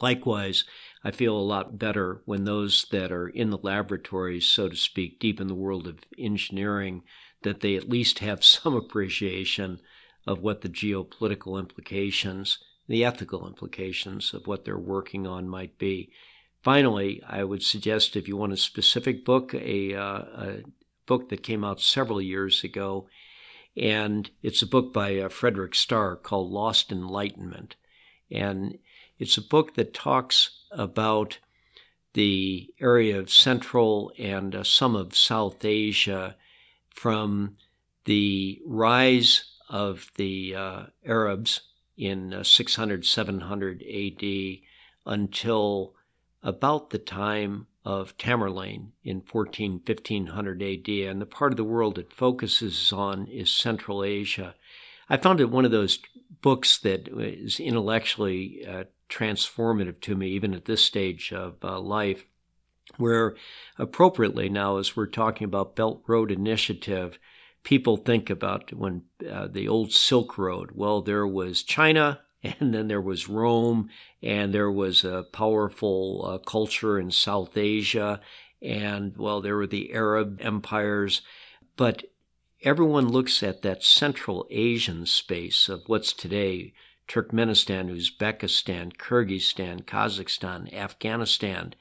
Likewise, 0.00 0.64
I 1.04 1.10
feel 1.10 1.36
a 1.36 1.50
lot 1.52 1.78
better 1.78 2.22
when 2.24 2.44
those 2.44 2.86
that 2.92 3.12
are 3.12 3.28
in 3.28 3.50
the 3.50 3.58
laboratories, 3.58 4.46
so 4.46 4.70
to 4.70 4.76
speak, 4.76 5.20
deep 5.20 5.38
in 5.38 5.48
the 5.48 5.54
world 5.54 5.86
of 5.86 5.98
engineering, 6.16 7.02
that 7.42 7.60
they 7.60 7.76
at 7.76 7.90
least 7.90 8.20
have 8.20 8.42
some 8.56 8.74
appreciation 8.74 9.80
of 10.26 10.40
what 10.40 10.62
the 10.62 10.70
geopolitical 10.70 11.58
implications, 11.58 12.56
the 12.88 13.04
ethical 13.04 13.46
implications 13.46 14.32
of 14.32 14.46
what 14.46 14.64
they're 14.64 14.78
working 14.78 15.26
on 15.26 15.48
might 15.48 15.78
be. 15.78 16.10
Finally, 16.62 17.22
I 17.26 17.44
would 17.44 17.62
suggest 17.62 18.16
if 18.16 18.28
you 18.28 18.36
want 18.36 18.52
a 18.52 18.56
specific 18.56 19.24
book, 19.24 19.54
a, 19.54 19.94
uh, 19.94 20.18
a 20.18 20.62
book 21.06 21.28
that 21.28 21.42
came 21.42 21.64
out 21.64 21.80
several 21.80 22.20
years 22.20 22.64
ago, 22.64 23.08
and 23.76 24.30
it's 24.42 24.62
a 24.62 24.66
book 24.66 24.92
by 24.92 25.18
uh, 25.18 25.28
Frederick 25.28 25.74
Starr 25.74 26.16
called 26.16 26.50
Lost 26.50 26.90
Enlightenment. 26.90 27.76
And 28.30 28.78
it's 29.18 29.36
a 29.36 29.42
book 29.42 29.74
that 29.74 29.94
talks 29.94 30.64
about 30.70 31.38
the 32.14 32.72
area 32.80 33.18
of 33.18 33.30
Central 33.30 34.10
and 34.18 34.54
uh, 34.54 34.64
some 34.64 34.96
of 34.96 35.14
South 35.14 35.64
Asia 35.64 36.34
from 36.88 37.56
the 38.06 38.60
rise 38.64 39.44
of 39.68 40.10
the 40.16 40.54
uh, 40.54 40.82
Arabs 41.04 41.60
in 41.96 42.32
uh, 42.32 42.42
600, 42.42 43.04
700 43.04 43.82
AD 43.82 44.58
until 45.06 45.94
about 46.42 46.90
the 46.90 46.98
time 46.98 47.66
of 47.84 48.16
Tamerlane 48.18 48.88
in 49.04 49.20
14, 49.20 49.80
1500 49.86 50.62
AD. 50.62 50.88
And 50.88 51.20
the 51.20 51.26
part 51.26 51.52
of 51.52 51.56
the 51.56 51.64
world 51.64 51.98
it 51.98 52.12
focuses 52.12 52.92
on 52.92 53.26
is 53.28 53.50
Central 53.50 54.02
Asia. 54.02 54.54
I 55.08 55.16
found 55.16 55.40
it 55.40 55.50
one 55.50 55.64
of 55.64 55.70
those 55.70 56.00
books 56.42 56.78
that 56.78 57.08
is 57.08 57.60
intellectually 57.60 58.66
uh, 58.68 58.84
transformative 59.08 60.00
to 60.00 60.16
me, 60.16 60.28
even 60.30 60.52
at 60.52 60.64
this 60.64 60.84
stage 60.84 61.32
of 61.32 61.64
uh, 61.64 61.78
life, 61.78 62.24
where 62.96 63.36
appropriately 63.78 64.48
now, 64.48 64.78
as 64.78 64.96
we're 64.96 65.06
talking 65.06 65.44
about 65.44 65.76
Belt 65.76 66.02
Road 66.06 66.32
Initiative, 66.32 67.18
people 67.66 67.96
think 67.96 68.30
about 68.30 68.72
when 68.72 69.02
uh, 69.28 69.48
the 69.48 69.66
old 69.66 69.92
Silk 69.92 70.38
Road. 70.38 70.70
Well, 70.72 71.02
there 71.02 71.26
was 71.26 71.64
China, 71.64 72.20
and 72.44 72.72
then 72.72 72.86
there 72.86 73.00
was 73.00 73.28
Rome, 73.28 73.90
and 74.22 74.54
there 74.54 74.70
was 74.70 75.04
a 75.04 75.24
powerful 75.32 76.24
uh, 76.24 76.38
culture 76.38 76.96
in 76.96 77.10
South 77.10 77.56
Asia, 77.56 78.20
and 78.62 79.16
well, 79.16 79.40
there 79.40 79.56
were 79.56 79.66
the 79.66 79.92
Arab 79.92 80.38
empires. 80.40 81.22
But 81.76 82.04
everyone 82.62 83.08
looks 83.08 83.42
at 83.42 83.62
that 83.62 83.82
Central 83.82 84.46
Asian 84.48 85.04
space 85.04 85.68
of 85.68 85.82
what's 85.88 86.12
today 86.12 86.72
Turkmenistan, 87.08 87.90
Uzbekistan, 87.90 88.96
Kyrgyzstan, 88.96 89.84
Kazakhstan, 89.84 90.72
Afghanistan 90.72 91.74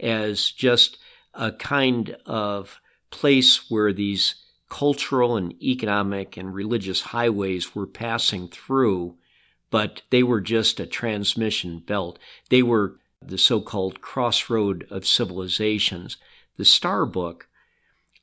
as 0.00 0.50
just 0.50 0.98
a 1.32 1.52
kind 1.52 2.16
of 2.26 2.80
place 3.10 3.70
where 3.70 3.92
these 3.92 4.34
cultural 4.68 5.36
and 5.36 5.60
economic 5.62 6.36
and 6.36 6.54
religious 6.54 7.00
highways 7.00 7.74
were 7.74 7.86
passing 7.86 8.48
through, 8.48 9.16
but 9.70 10.02
they 10.10 10.22
were 10.22 10.40
just 10.40 10.80
a 10.80 10.86
transmission 10.86 11.78
belt. 11.80 12.18
They 12.50 12.62
were 12.62 12.98
the 13.20 13.38
so 13.38 13.60
called 13.60 14.00
crossroad 14.00 14.86
of 14.90 15.06
civilizations. 15.06 16.16
The 16.56 16.64
Starr 16.64 17.06
Book, 17.06 17.48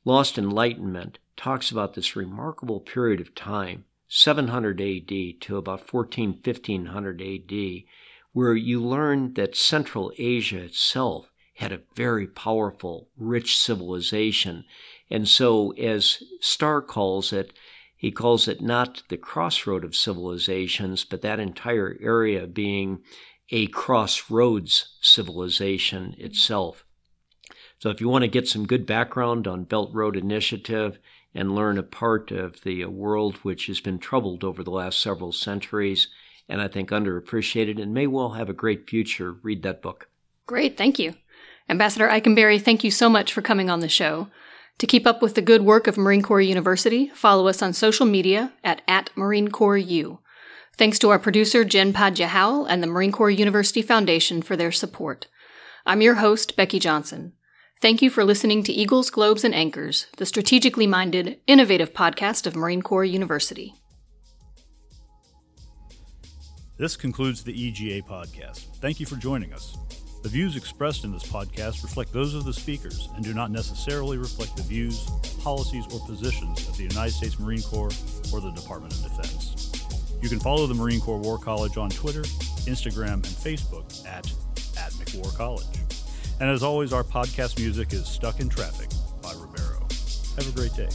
Lost 0.04 0.38
Enlightenment, 0.38 1.18
talks 1.36 1.70
about 1.70 1.94
this 1.94 2.16
remarkable 2.16 2.80
period 2.80 3.20
of 3.20 3.34
time 3.34 3.84
700 4.08 4.80
AD 4.80 5.40
to 5.40 5.56
about 5.56 5.86
14, 5.86 6.40
1500 6.42 7.22
AD, 7.22 7.82
where 8.32 8.54
you 8.54 8.80
learn 8.80 9.34
that 9.34 9.56
Central 9.56 10.12
Asia 10.16 10.62
itself 10.62 11.32
had 11.56 11.72
a 11.72 11.80
very 11.94 12.26
powerful, 12.26 13.08
rich 13.16 13.56
civilization. 13.56 14.64
And 15.10 15.28
so, 15.28 15.72
as 15.72 16.22
Starr 16.40 16.82
calls 16.82 17.32
it, 17.32 17.52
he 17.96 18.10
calls 18.10 18.48
it 18.48 18.60
not 18.60 19.02
the 19.08 19.16
crossroad 19.16 19.84
of 19.84 19.94
civilizations, 19.94 21.04
but 21.04 21.22
that 21.22 21.40
entire 21.40 21.96
area 22.00 22.46
being 22.46 23.02
a 23.50 23.68
crossroads 23.68 24.96
civilization 25.00 26.12
mm-hmm. 26.12 26.24
itself. 26.24 26.84
So, 27.78 27.90
if 27.90 28.00
you 28.00 28.08
want 28.08 28.22
to 28.22 28.28
get 28.28 28.48
some 28.48 28.66
good 28.66 28.86
background 28.86 29.46
on 29.46 29.64
Belt 29.64 29.90
Road 29.92 30.16
Initiative, 30.16 30.98
and 31.36 31.54
learn 31.54 31.76
a 31.76 31.82
part 31.82 32.30
of 32.30 32.62
the 32.62 32.82
uh, 32.82 32.88
world 32.88 33.36
which 33.42 33.66
has 33.66 33.80
been 33.80 33.98
troubled 33.98 34.42
over 34.42 34.64
the 34.64 34.70
last 34.70 35.00
several 35.00 35.32
centuries 35.32 36.08
and 36.48 36.60
I 36.60 36.68
think 36.68 36.90
underappreciated 36.90 37.80
and 37.80 37.92
may 37.92 38.06
well 38.06 38.30
have 38.30 38.48
a 38.48 38.54
great 38.54 38.88
future. 38.88 39.32
Read 39.32 39.62
that 39.62 39.82
book. 39.82 40.08
Great, 40.46 40.76
thank 40.76 40.98
you. 40.98 41.14
Ambassador 41.68 42.08
Eikenberry, 42.08 42.62
thank 42.62 42.84
you 42.84 42.90
so 42.90 43.08
much 43.08 43.32
for 43.32 43.42
coming 43.42 43.68
on 43.68 43.80
the 43.80 43.88
show. 43.88 44.28
To 44.78 44.86
keep 44.86 45.06
up 45.06 45.22
with 45.22 45.34
the 45.34 45.42
good 45.42 45.62
work 45.62 45.86
of 45.86 45.96
Marine 45.96 46.22
Corps 46.22 46.42
University, 46.42 47.08
follow 47.14 47.48
us 47.48 47.62
on 47.62 47.72
social 47.72 48.04
media 48.04 48.52
at, 48.62 48.82
at 48.86 49.10
Marine 49.16 49.48
Corps 49.48 49.78
U. 49.78 50.20
Thanks 50.76 50.98
to 50.98 51.08
our 51.08 51.18
producer, 51.18 51.64
Jen 51.64 51.94
Padja 51.94 52.26
Howell, 52.26 52.66
and 52.66 52.82
the 52.82 52.86
Marine 52.86 53.12
Corps 53.12 53.30
University 53.30 53.80
Foundation 53.80 54.42
for 54.42 54.54
their 54.54 54.70
support. 54.70 55.28
I'm 55.86 56.02
your 56.02 56.16
host, 56.16 56.56
Becky 56.56 56.78
Johnson. 56.78 57.32
Thank 57.80 58.02
you 58.02 58.10
for 58.10 58.24
listening 58.24 58.62
to 58.64 58.72
Eagles, 58.72 59.08
Globes, 59.08 59.44
and 59.44 59.54
Anchors, 59.54 60.08
the 60.18 60.26
strategically 60.26 60.86
minded, 60.86 61.38
innovative 61.46 61.94
podcast 61.94 62.46
of 62.46 62.54
Marine 62.54 62.82
Corps 62.82 63.04
University. 63.04 63.74
This 66.76 66.96
concludes 66.96 67.42
the 67.42 67.52
EGA 67.52 68.02
podcast. 68.06 68.66
Thank 68.80 69.00
you 69.00 69.06
for 69.06 69.16
joining 69.16 69.54
us. 69.54 69.74
The 70.26 70.32
views 70.32 70.56
expressed 70.56 71.04
in 71.04 71.12
this 71.12 71.22
podcast 71.22 71.84
reflect 71.84 72.12
those 72.12 72.34
of 72.34 72.44
the 72.44 72.52
speakers 72.52 73.08
and 73.14 73.24
do 73.24 73.32
not 73.32 73.52
necessarily 73.52 74.18
reflect 74.18 74.56
the 74.56 74.64
views, 74.64 75.08
policies, 75.40 75.84
or 75.94 76.04
positions 76.04 76.66
of 76.68 76.76
the 76.76 76.82
United 76.82 77.12
States 77.12 77.38
Marine 77.38 77.62
Corps 77.62 77.92
or 78.32 78.40
the 78.40 78.50
Department 78.50 78.92
of 78.92 79.04
Defense. 79.04 79.70
You 80.20 80.28
can 80.28 80.40
follow 80.40 80.66
the 80.66 80.74
Marine 80.74 81.00
Corps 81.00 81.20
War 81.20 81.38
College 81.38 81.76
on 81.76 81.90
Twitter, 81.90 82.22
Instagram, 82.22 83.12
and 83.12 83.24
Facebook 83.24 84.04
at, 84.04 84.26
at 84.76 84.90
McWar 84.94 85.32
College. 85.36 85.78
And 86.40 86.50
as 86.50 86.64
always, 86.64 86.92
our 86.92 87.04
podcast 87.04 87.60
music 87.60 87.92
is 87.92 88.08
Stuck 88.08 88.40
in 88.40 88.48
Traffic 88.48 88.88
by 89.22 89.30
Ribeiro. 89.34 89.86
Have 90.38 90.48
a 90.48 90.56
great 90.56 90.74
day. 90.74 90.88